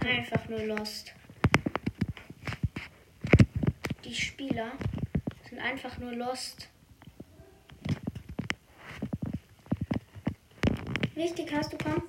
Einfach 0.00 0.48
nur 0.48 0.62
lost. 0.62 1.12
Die 4.02 4.14
Spieler 4.14 4.72
sind 5.46 5.58
einfach 5.58 5.98
nur 5.98 6.12
lost. 6.12 6.70
Wichtig 11.14 11.52
hast 11.52 11.74
du, 11.74 11.76
komm. 11.76 12.02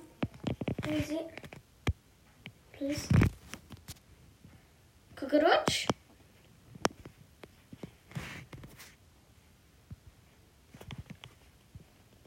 Easy. 0.88 1.18
Please. 2.72 3.06
Cockroach. 5.16 5.86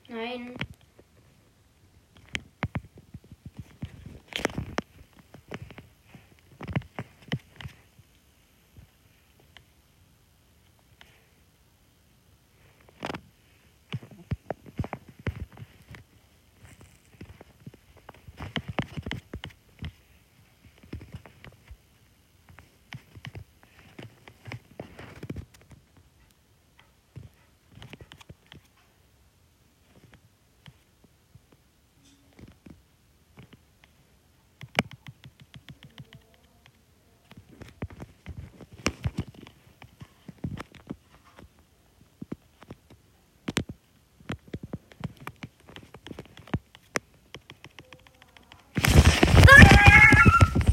Nein. 0.09 0.53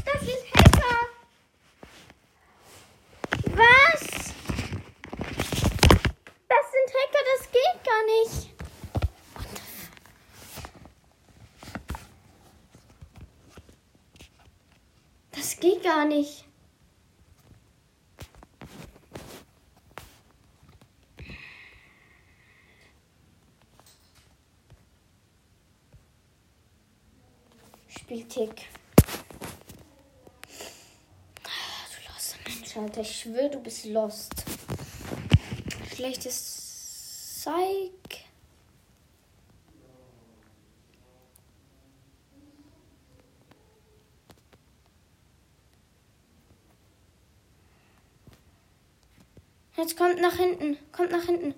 Das 0.05 0.21
ist 0.23 0.45
Hacker. 0.55 0.97
Was? 3.55 4.33
Das 6.47 6.65
sind 6.71 6.87
Hacker, 6.97 7.23
das 7.31 7.41
geht 7.51 7.77
gar 7.83 8.03
nicht. 8.05 8.49
What 9.33 9.45
the 9.53 9.61
f- 15.39 15.40
Das 15.51 15.59
geht 15.59 15.83
gar 15.83 16.05
nicht. 16.05 16.45
Spieltick. 27.89 28.69
Du 31.43 32.07
lost 32.07 32.37
Mensch, 32.45 32.77
Alter. 32.77 33.01
Ich 33.01 33.19
schwöre, 33.19 33.49
du 33.49 33.59
bist 33.59 33.83
lost. 33.83 34.45
Schlechtes 35.93 37.41
Zeig. 37.41 38.00
Jetzt 49.81 49.97
kommt 49.97 50.21
nach 50.21 50.35
hinten. 50.35 50.77
Kommt 50.91 51.09
nach 51.09 51.23
hinten. 51.23 51.55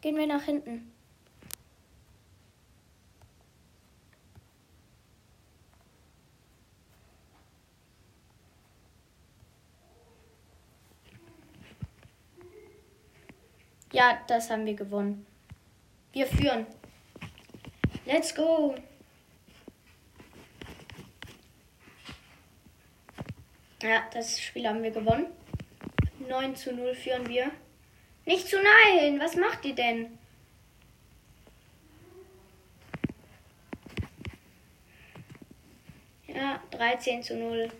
Gehen 0.00 0.16
wir 0.16 0.26
nach 0.26 0.42
hinten. 0.42 0.90
Ja, 13.92 14.18
das 14.26 14.50
haben 14.50 14.66
wir 14.66 14.74
gewonnen. 14.74 15.24
Wir 16.12 16.26
führen. 16.26 16.66
Let's 18.06 18.34
go. 18.34 18.74
Ja, 23.82 24.02
das 24.12 24.40
Spiel 24.40 24.68
haben 24.68 24.82
wir 24.82 24.90
gewonnen. 24.90 25.26
9 26.28 26.54
zu 26.54 26.72
0 26.72 26.94
führen 26.94 27.26
wir. 27.28 27.50
Nicht 28.26 28.46
zu 28.46 28.56
nein. 28.56 29.18
Was 29.18 29.36
macht 29.36 29.64
ihr 29.64 29.74
denn? 29.74 30.18
Ja, 36.26 36.62
13 36.70 37.22
zu 37.22 37.36
0. 37.36 37.70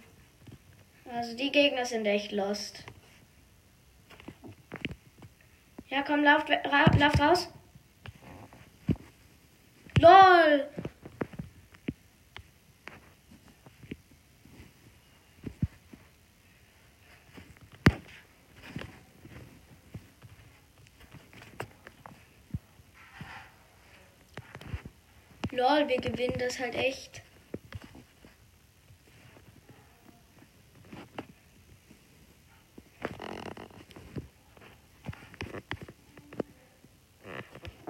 Also 1.13 1.37
die 1.37 1.53
Gegner 1.53 1.85
sind 1.85 2.07
echt 2.07 2.33
lost. 2.33 2.85
Ja, 5.89 6.03
komm, 6.03 6.23
lauft, 6.23 6.49
ra 6.49 6.85
lauft 6.97 7.21
raus. 7.21 7.53
LOL! 9.99 10.69
LOL, 25.61 25.89
wir 25.89 26.01
gewinnen 26.01 26.39
das 26.39 26.59
halt 26.59 26.75
echt. 26.75 27.21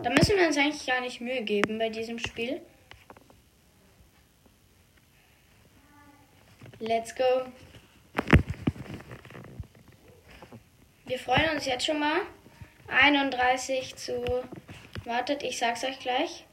Da 0.03 0.11
müssen 0.11 0.37
wir 0.37 0.49
uns 0.49 0.57
eigentlich 0.57 0.85
gar 0.85 1.01
nicht 1.01 1.21
Mühe 1.21 1.45
geben 1.45 1.79
bei 1.79 1.91
diesem 1.91 2.19
Spiel. 2.19 2.61
Let's 6.81 7.15
go. 7.15 7.23
Wir 11.05 11.21
freuen 11.21 11.51
uns 11.51 11.67
jetzt 11.67 11.87
schon 11.87 12.01
mal. 12.01 12.23
31 12.89 13.95
zu. 13.95 14.25
Wartet, 15.05 15.45
ich 15.45 15.57
sag's 15.57 15.85
euch 15.85 16.01
gleich. 16.01 16.47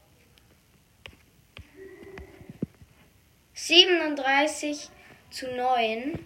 37 3.58 4.88
zu 5.30 5.46
9. 5.48 6.24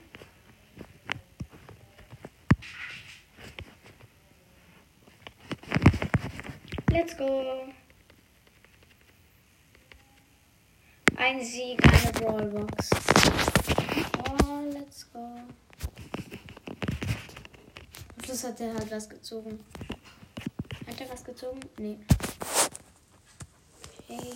Let's 6.90 7.16
go. 7.16 7.72
Ein 11.16 11.42
Sieg, 11.42 11.80
eine 11.82 12.12
Brawlbox. 12.12 12.90
Oh, 14.28 14.60
let's 14.70 15.10
go. 15.10 15.40
Schluss 18.22 18.44
hat 18.44 18.60
er 18.60 18.74
halt 18.74 18.90
was 18.90 19.08
gezogen. 19.08 19.64
Hat 20.86 21.00
er 21.00 21.10
was 21.10 21.24
gezogen? 21.24 21.60
Nee. 21.78 21.98
Okay. 24.06 24.32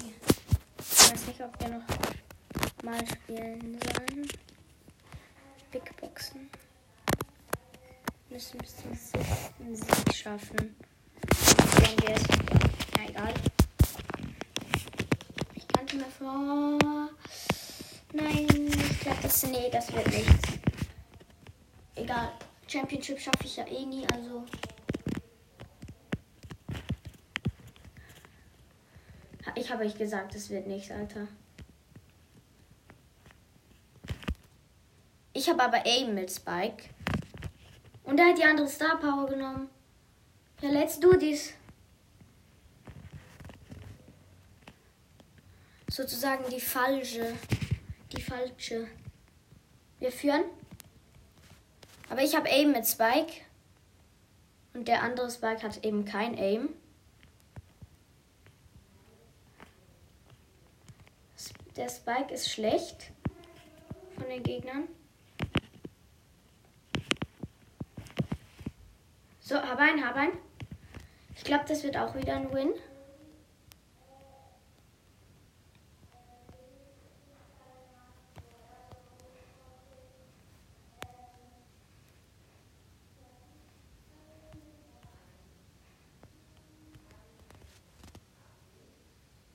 Ich 0.78 1.12
weiß 1.12 1.26
nicht, 1.26 1.40
ob 1.42 1.60
wir 1.60 1.68
noch 1.68 2.15
mal 2.86 3.04
spielen 3.04 3.80
sollen. 3.82 4.28
Big 5.72 5.96
Boxen. 6.00 6.48
Müssen 8.30 8.58
bis 8.58 8.76
zum 8.76 8.94
siebten 8.94 9.74
Sieg 9.74 10.14
schaffen. 10.14 10.76
Wenn 11.80 12.02
wir 12.02 12.14
es. 12.14 12.22
Ja, 12.96 13.08
egal. 13.08 13.34
Ich 15.54 15.66
kannte 15.66 15.96
mir 15.96 16.04
vor. 16.04 17.10
Nein, 18.12 18.46
ich 18.46 19.00
glaube, 19.00 19.18
das. 19.20 19.42
Nee, 19.48 19.68
das 19.72 19.92
wird 19.92 20.06
nichts. 20.06 20.48
Egal. 21.96 22.32
Championship 22.68 23.18
schaffe 23.18 23.46
ich 23.46 23.56
ja 23.56 23.66
eh 23.66 23.84
nie, 23.84 24.06
also. 24.12 24.44
Ich 29.56 29.72
habe 29.72 29.84
euch 29.84 29.98
gesagt, 29.98 30.36
es 30.36 30.50
wird 30.50 30.68
nichts, 30.68 30.92
Alter. 30.92 31.26
Ich 35.46 35.52
habe 35.52 35.62
aber 35.62 35.86
Aim 35.86 36.12
mit 36.12 36.28
Spike. 36.28 36.88
Und 38.02 38.18
er 38.18 38.30
hat 38.30 38.38
die 38.38 38.42
andere 38.42 38.66
Star 38.66 38.98
Power 38.98 39.26
genommen. 39.28 39.70
Ja, 40.60 40.70
let's 40.70 40.98
do 40.98 41.12
this. 41.16 41.52
Sozusagen 45.88 46.50
die 46.50 46.58
falsche. 46.58 47.32
Die 48.10 48.20
falsche. 48.20 48.88
Wir 50.00 50.10
führen. 50.10 50.42
Aber 52.10 52.22
ich 52.22 52.34
habe 52.34 52.48
Aim 52.50 52.72
mit 52.72 52.84
Spike. 52.84 53.44
Und 54.74 54.88
der 54.88 55.04
andere 55.04 55.30
Spike 55.30 55.62
hat 55.62 55.84
eben 55.84 56.04
kein 56.04 56.36
Aim. 56.36 56.70
Der 61.76 61.88
Spike 61.88 62.34
ist 62.34 62.50
schlecht 62.50 63.12
von 64.16 64.28
den 64.28 64.42
Gegnern. 64.42 64.88
So, 69.66 69.72
hab 69.72 69.80
ein, 69.80 70.04
hab 70.06 70.14
ein. 70.14 70.30
Ich 71.34 71.42
glaube, 71.42 71.64
das 71.66 71.82
wird 71.82 71.96
auch 71.96 72.14
wieder 72.14 72.36
ein 72.36 72.52
Win. 72.52 72.72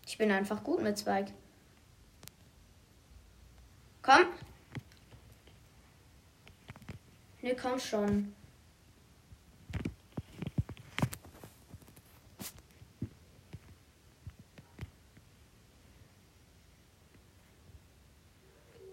Ich 0.05 0.17
bin 0.17 0.29
einfach 0.29 0.61
gut 0.61 0.81
mit 0.81 0.99
Spike. 0.99 1.31
Komm. 4.01 4.25
Ne, 7.41 7.55
komm 7.55 7.79
schon. 7.79 8.35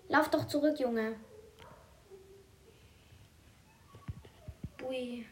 Lauf 0.08 0.30
doch 0.30 0.47
zurück, 0.58 0.80
Junge. 0.80 1.14
Bui. 4.78 5.24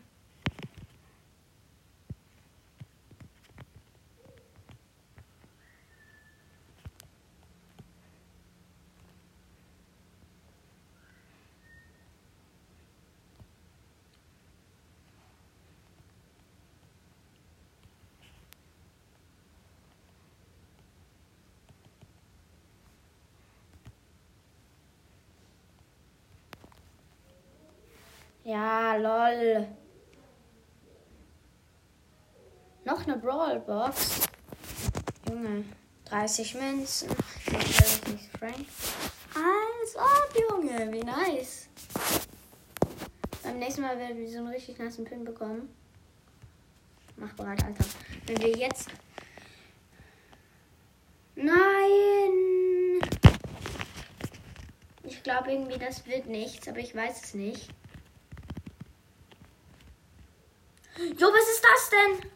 Ja, 28.46 28.94
lol. 28.94 29.66
Noch 32.84 32.95
eine 33.06 33.18
Brawlbox. 33.18 34.22
Junge, 35.28 35.64
30 36.06 36.54
Münzen. 36.54 37.08
Frank. 38.38 38.66
Als 39.34 39.96
ob, 39.96 40.50
Junge, 40.50 40.92
wie 40.92 41.04
nice. 41.04 41.68
Beim 43.42 43.58
nächsten 43.58 43.82
Mal 43.82 43.98
werden 43.98 44.18
wir 44.18 44.28
so 44.28 44.38
einen 44.38 44.48
richtig 44.48 44.78
nice 44.78 44.96
Pin 44.96 45.24
bekommen. 45.24 45.68
Mach 47.16 47.32
bereit, 47.34 47.62
Alter. 47.64 47.84
Wenn 48.26 48.38
wir 48.40 48.56
jetzt. 48.56 48.88
Nein! 51.36 51.52
Ich 55.04 55.22
glaube 55.22 55.52
irgendwie, 55.52 55.78
das 55.78 56.06
wird 56.06 56.26
nichts, 56.26 56.66
aber 56.66 56.78
ich 56.78 56.94
weiß 56.94 57.24
es 57.24 57.34
nicht. 57.34 57.68
Jo, 61.18 61.28
was 61.28 61.48
ist 61.48 61.62
das 61.62 61.90
denn? 61.90 62.30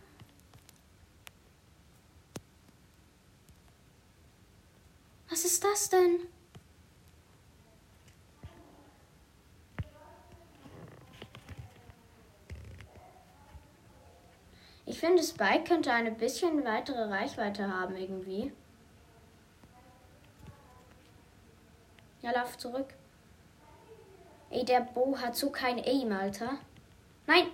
Was 5.31 5.45
ist 5.45 5.63
das 5.63 5.80
denn? 5.93 6.21
Ich 14.87 14.99
finde, 14.99 15.23
Spike 15.23 15.65
könnte 15.65 15.93
eine 15.93 16.11
bisschen 16.11 16.65
weitere 16.65 17.03
Reichweite 17.05 17.73
haben 17.73 17.97
irgendwie. 17.97 18.53
Ja, 22.23 22.33
lauf 22.33 22.59
zurück. 22.59 22.95
Ey, 24.51 24.65
der 24.65 24.81
Bo 24.81 25.17
hat 25.17 25.37
so 25.37 25.51
kein 25.51 25.79
Aim, 25.79 26.13
Alter. 26.13 26.59
Nein! 27.27 27.47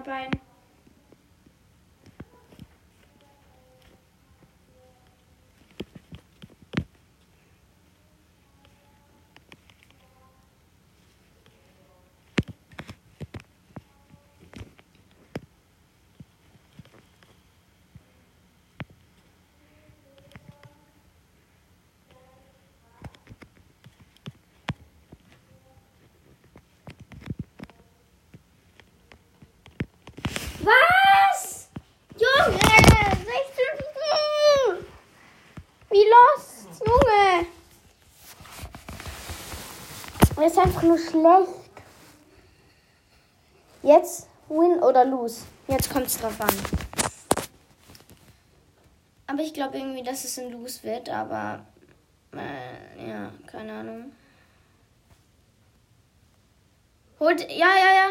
Hab 0.00 0.08
ein. 0.08 0.49
Ist 40.46 40.58
einfach 40.58 40.82
nur 40.82 40.98
schlecht. 40.98 41.48
Jetzt 43.82 44.26
win 44.48 44.82
oder 44.82 45.04
lose. 45.04 45.42
Jetzt 45.68 45.90
kommt 45.90 46.06
es 46.06 46.18
drauf 46.18 46.40
an. 46.40 46.54
Aber 49.26 49.42
ich 49.42 49.54
glaube 49.54 49.78
irgendwie, 49.78 50.02
dass 50.02 50.24
es 50.24 50.38
ein 50.38 50.50
Lose 50.50 50.82
wird, 50.82 51.08
aber 51.08 51.64
äh, 52.32 53.08
ja, 53.08 53.30
keine 53.46 53.72
Ahnung. 53.72 54.12
Holt, 57.20 57.40
ja, 57.50 57.68
ja, 57.68 57.94
ja. 57.94 58.10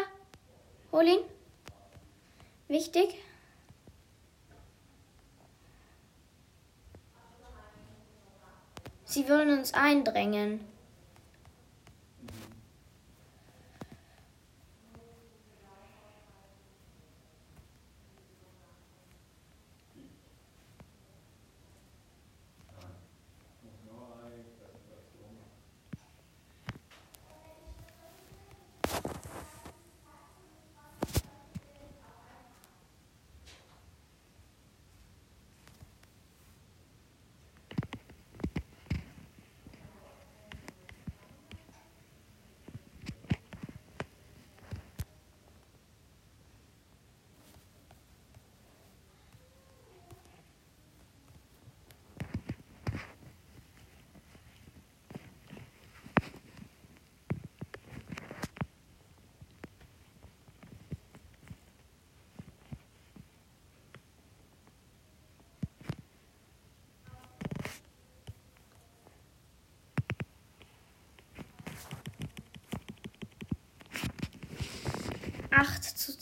Hol 0.92 1.06
ihn. 1.06 1.24
Wichtig. 2.68 3.16
Sie 9.04 9.28
wollen 9.28 9.58
uns 9.58 9.74
eindrängen. 9.74 10.69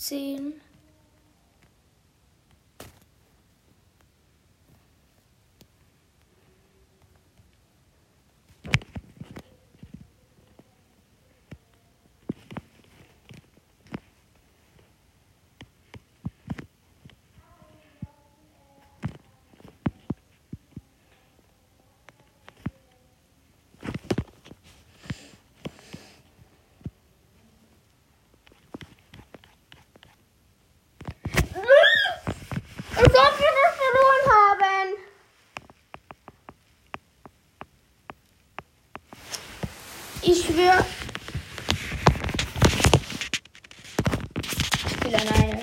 Acht 0.09 0.14
zu 0.14 0.14
zehn. 0.14 0.61
Als 32.96 33.06
ob 33.06 33.14
wir 33.14 33.52
das 33.54 33.74
verloren 33.78 34.24
haben. 34.34 34.88
Ich 40.20 40.38
schwöre. 40.44 40.84
Ich 44.82 44.90
spiele 44.90 45.16
alleine. 45.16 45.62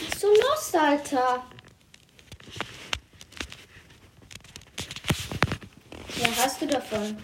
Bist 0.00 0.22
du 0.22 0.28
Alter? 1.16 1.42
Ja, 6.20 6.28
hast 6.36 6.60
du 6.60 6.66
davon? 6.66 7.16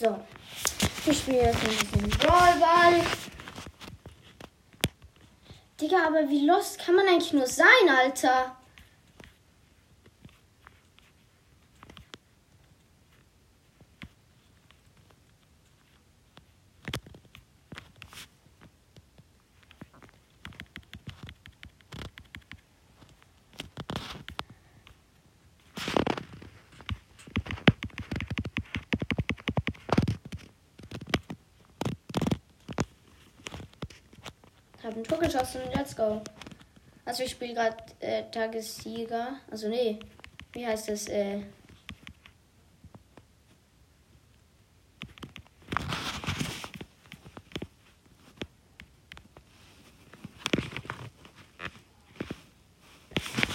So. 0.00 0.31
Ich 1.12 1.18
spiele 1.18 1.42
jetzt 1.42 1.58
ein 1.62 1.68
bisschen 1.68 2.08
Brawlball. 2.20 3.02
Digga, 5.78 6.06
aber 6.06 6.26
wie 6.30 6.46
lost 6.46 6.78
kann 6.78 6.94
man 6.94 7.06
eigentlich 7.06 7.34
nur 7.34 7.46
sein, 7.46 7.66
Alter? 7.86 8.56
Hab 34.82 34.96
ein 34.96 35.04
Tor 35.04 35.18
geschossen, 35.18 35.60
let's 35.72 35.94
go. 35.94 36.20
Also 37.04 37.22
ich 37.22 37.30
spiele 37.30 37.54
gerade 37.54 37.76
äh, 38.00 38.28
Tagessieger. 38.32 39.36
Also 39.48 39.68
nee, 39.68 40.00
wie 40.52 40.66
heißt 40.66 40.88
das? 40.88 41.06
Äh, 41.06 41.42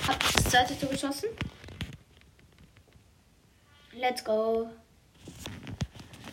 hab 0.07 0.19
das 0.19 0.43
zweite 0.45 0.79
Tor 0.79 0.89
geschossen. 0.89 1.29
Let's 3.91 4.23
go. 4.23 4.69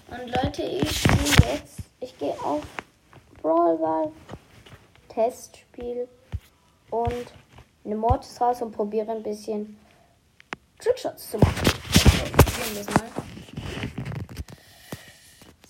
Und 0.09 0.27
Leute, 0.29 0.63
ich 0.63 1.01
spiele 1.01 1.53
jetzt. 1.53 1.79
Ich 1.99 2.17
gehe 2.17 2.35
auf 2.45 2.63
Brawlball. 3.43 4.13
Testspiel 5.15 6.09
und 6.91 7.33
eine 7.85 7.95
Mortis 7.95 8.41
raus 8.41 8.61
und 8.63 8.73
probiere 8.73 9.13
ein 9.13 9.23
bisschen 9.23 9.79
Trickshots 10.79 11.31
zu 11.31 11.39
machen. 11.39 11.55
Okay, 11.61 12.31
probieren 12.33 12.75
wir 12.75 12.81
es 12.81 12.87
mal. 12.89 13.11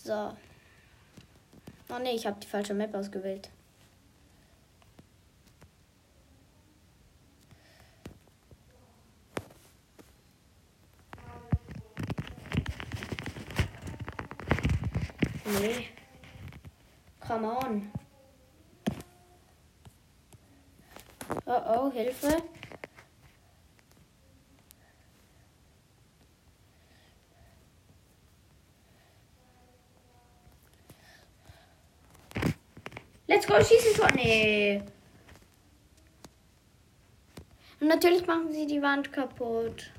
So. 0.03 0.37
Oh 1.95 1.99
ne, 1.99 2.13
ich 2.13 2.27
habe 2.27 2.41
die 2.41 2.47
falsche 2.47 2.73
Map 2.73 2.95
ausgewählt. 2.95 3.51
Nee. 15.61 15.89
Come 17.21 17.47
on. 17.47 17.93
Oh 21.47 21.63
oh, 21.69 21.84
Hilfe. 21.95 22.43
Let's 33.29 33.47
go, 33.47 33.55
schießen 33.63 33.95
Tor. 33.95 34.09
Nee. 34.17 34.83
Und 37.79 37.87
natürlich 37.87 38.27
machen 38.27 38.53
sie 38.53 38.67
die 38.67 38.83
Wand 38.83 39.13
kaputt. 39.13 39.93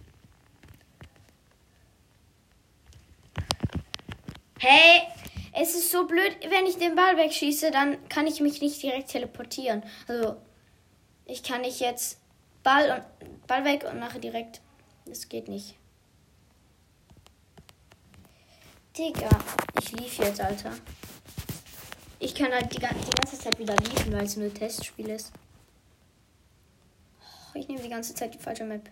Hey, 4.60 5.04
es 5.54 5.76
ist 5.76 5.92
so 5.92 6.06
blöd, 6.06 6.38
wenn 6.50 6.66
ich 6.66 6.78
den 6.78 6.96
Ball 6.96 7.16
wegschieße, 7.16 7.72
dann 7.72 8.10
kann 8.10 8.28
ich 8.28 8.42
mich 8.42 8.62
nicht 8.62 8.84
direkt 8.84 9.12
teleportieren. 9.12 9.84
Also, 10.08 10.36
Ich 11.26 11.44
kann 11.44 11.62
nicht 11.62 11.80
jetzt 11.80 12.20
Ball 12.64 13.04
und 13.20 13.48
Ball 13.48 13.66
weg 13.66 13.86
und 13.90 14.00
mache 14.00 14.20
direkt. 14.20 14.62
Das 15.06 15.28
geht 15.30 15.48
nicht. 15.48 15.76
Digga, 18.98 19.30
ich 19.82 19.92
lief 19.92 20.18
jetzt, 20.20 20.40
Alter. 20.40 20.72
Ich 22.20 22.34
kann 22.34 22.52
halt 22.52 22.72
die, 22.72 22.80
die 22.80 23.22
ganze 23.22 23.38
Zeit 23.38 23.60
wieder 23.60 23.76
liefen, 23.76 24.14
weil 24.14 24.24
es 24.24 24.38
nur 24.38 24.46
ein 24.46 24.54
Testspiel 24.54 25.10
ist. 25.10 25.32
Oh, 27.20 27.60
ich 27.60 27.68
nehme 27.68 27.82
die 27.82 27.90
ganze 27.90 28.16
Zeit 28.16 28.34
die 28.34 28.40
falsche 28.40 28.64
Map. 28.64 28.90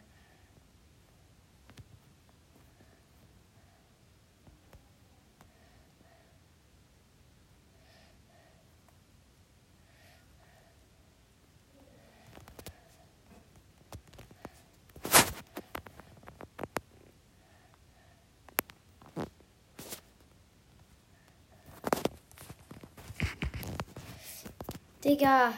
Digga. 25.13 25.53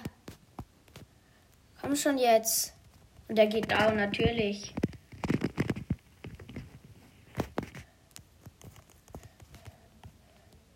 Komm 1.80 1.96
schon 1.96 2.18
jetzt. 2.18 2.74
Und 3.30 3.38
der 3.38 3.48
geht 3.48 3.72
down, 3.72 3.96
natürlich. 3.96 4.76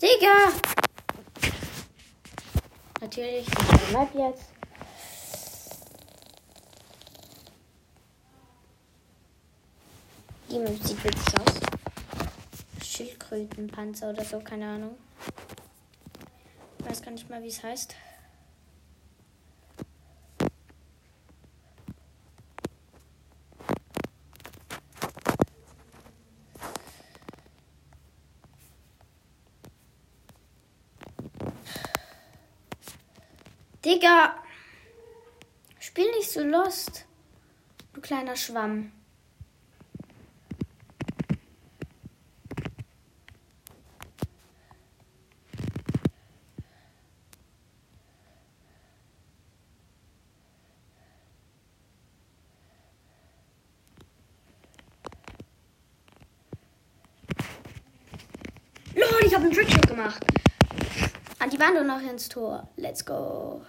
Digga! 0.02 0.54
Natürlich. 3.02 3.48
Bleib 3.90 4.16
jetzt. 4.16 4.46
Die 10.50 10.60
Map 10.60 10.78
sieht 10.82 11.04
witzig 11.04 11.34
aus. 11.42 12.88
Schildkrötenpanzer 12.88 14.12
oder 14.12 14.24
so, 14.24 14.40
keine 14.40 14.70
Ahnung. 14.70 14.96
Ich 16.80 16.86
weiß 16.86 17.02
gar 17.02 17.12
nicht 17.12 17.30
mal, 17.30 17.44
wie 17.44 17.50
es 17.50 17.62
heißt. 17.62 17.94
Digga! 33.90 34.36
Spiel 35.80 36.12
nicht 36.12 36.30
so 36.30 36.44
lost. 36.44 37.06
Du 37.94 38.02
kleiner 38.02 38.36
Schwamm. 38.36 38.92
Ich 59.26 59.36
habe 59.36 59.46
einen 59.46 59.54
Trickshot 59.54 59.88
gemacht. 59.88 60.24
An 61.40 61.50
die 61.50 61.60
Wand 61.60 61.78
und 61.78 61.88
noch 61.88 62.02
ins 62.02 62.30
Tor. 62.30 62.68
Let's 62.78 63.04
go. 63.06 63.62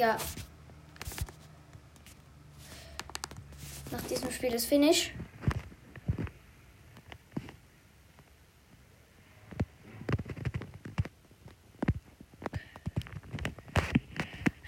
Digga. 0.00 0.16
Nach 3.90 4.00
diesem 4.08 4.30
Spiel 4.30 4.54
ist 4.54 4.64
Finish. 4.64 5.12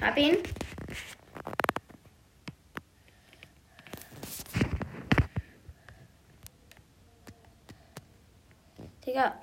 Hab 0.02 0.18
ihn. 0.18 0.36
Digga. 9.06 9.40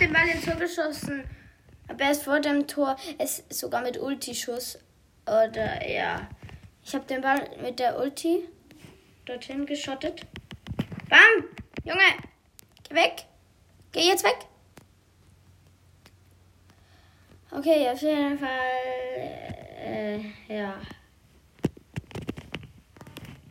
Den 0.00 0.12
Ball 0.12 0.28
ins 0.28 0.44
Tor 0.44 0.54
geschossen. 0.54 1.24
Aber 1.88 2.04
erst 2.04 2.24
vor 2.24 2.40
dem 2.40 2.66
Tor. 2.66 2.96
Es 3.18 3.40
ist 3.40 3.60
sogar 3.60 3.82
mit 3.82 3.98
Ulti-Schuss. 3.98 4.78
Oder 5.26 5.86
ja. 5.86 6.28
Ich 6.82 6.94
habe 6.94 7.04
den 7.06 7.20
Ball 7.20 7.50
mit 7.62 7.78
der 7.78 7.98
Ulti 7.98 8.48
dorthin 9.26 9.66
geschottet. 9.66 10.26
Bam! 11.08 11.44
Junge! 11.84 12.00
Geh 12.88 12.94
weg! 12.94 13.26
Geh 13.92 14.08
jetzt 14.08 14.24
weg! 14.24 14.38
Okay, 17.50 17.88
auf 17.90 18.00
jeden 18.00 18.38
Fall. 18.38 18.48
Äh, 19.84 20.20
ja. 20.48 20.74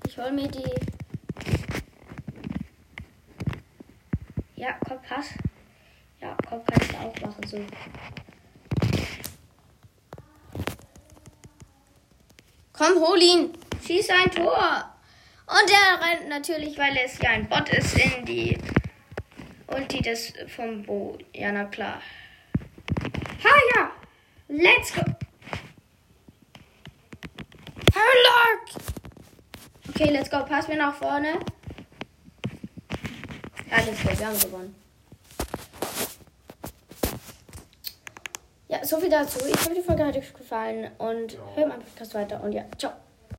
Ich 0.07 0.17
hol 0.17 0.31
mir 0.31 0.47
die. 0.47 0.73
Ja, 4.55 4.77
komm, 4.87 5.01
pass. 5.01 5.27
Komm, 6.49 6.61
kannst 6.65 6.91
du 6.91 6.97
auch 6.97 7.21
machen, 7.21 7.47
so. 7.47 7.65
Komm, 12.73 12.99
hol 12.99 13.21
ihn. 13.21 13.53
Schieß 13.85 14.09
ein 14.09 14.31
Tor. 14.31 14.95
Und 15.45 15.71
er 15.71 16.01
rennt 16.03 16.29
natürlich, 16.29 16.77
weil 16.77 16.97
es 16.97 17.19
ja 17.19 17.31
ein 17.31 17.47
Bot 17.47 17.69
ist, 17.69 17.97
in 17.97 18.25
die 18.25 18.57
Ulti 19.67 20.01
des 20.01 20.33
vom 20.47 20.83
Bo. 20.83 21.17
Ja, 21.33 21.51
na 21.51 21.65
klar. 21.65 22.01
Ha, 23.43 23.49
ja. 23.75 23.91
Let's 24.47 24.93
go. 24.93 25.01
Herlock. 27.93 28.81
Okay, 29.89 30.09
let's 30.11 30.29
go. 30.29 30.43
Pass 30.45 30.67
mir 30.67 30.77
nach 30.77 30.95
vorne. 30.95 31.39
Let's 33.69 34.03
go. 34.03 34.17
Wir 34.17 34.27
haben 34.27 34.39
gewonnen. 34.39 34.78
So 38.89 38.97
viel 38.97 39.09
dazu. 39.09 39.39
Ich 39.45 39.53
hoffe, 39.53 39.75
die 39.75 39.81
Folge 39.81 40.05
hat 40.05 40.17
euch 40.17 40.33
gefallen 40.33 40.89
und 40.97 41.37
hört 41.55 41.67
meinen 41.67 41.81
Podcast 41.81 42.15
weiter 42.15 42.43
und 42.43 42.51
ja, 42.53 42.63
ciao. 42.77 42.93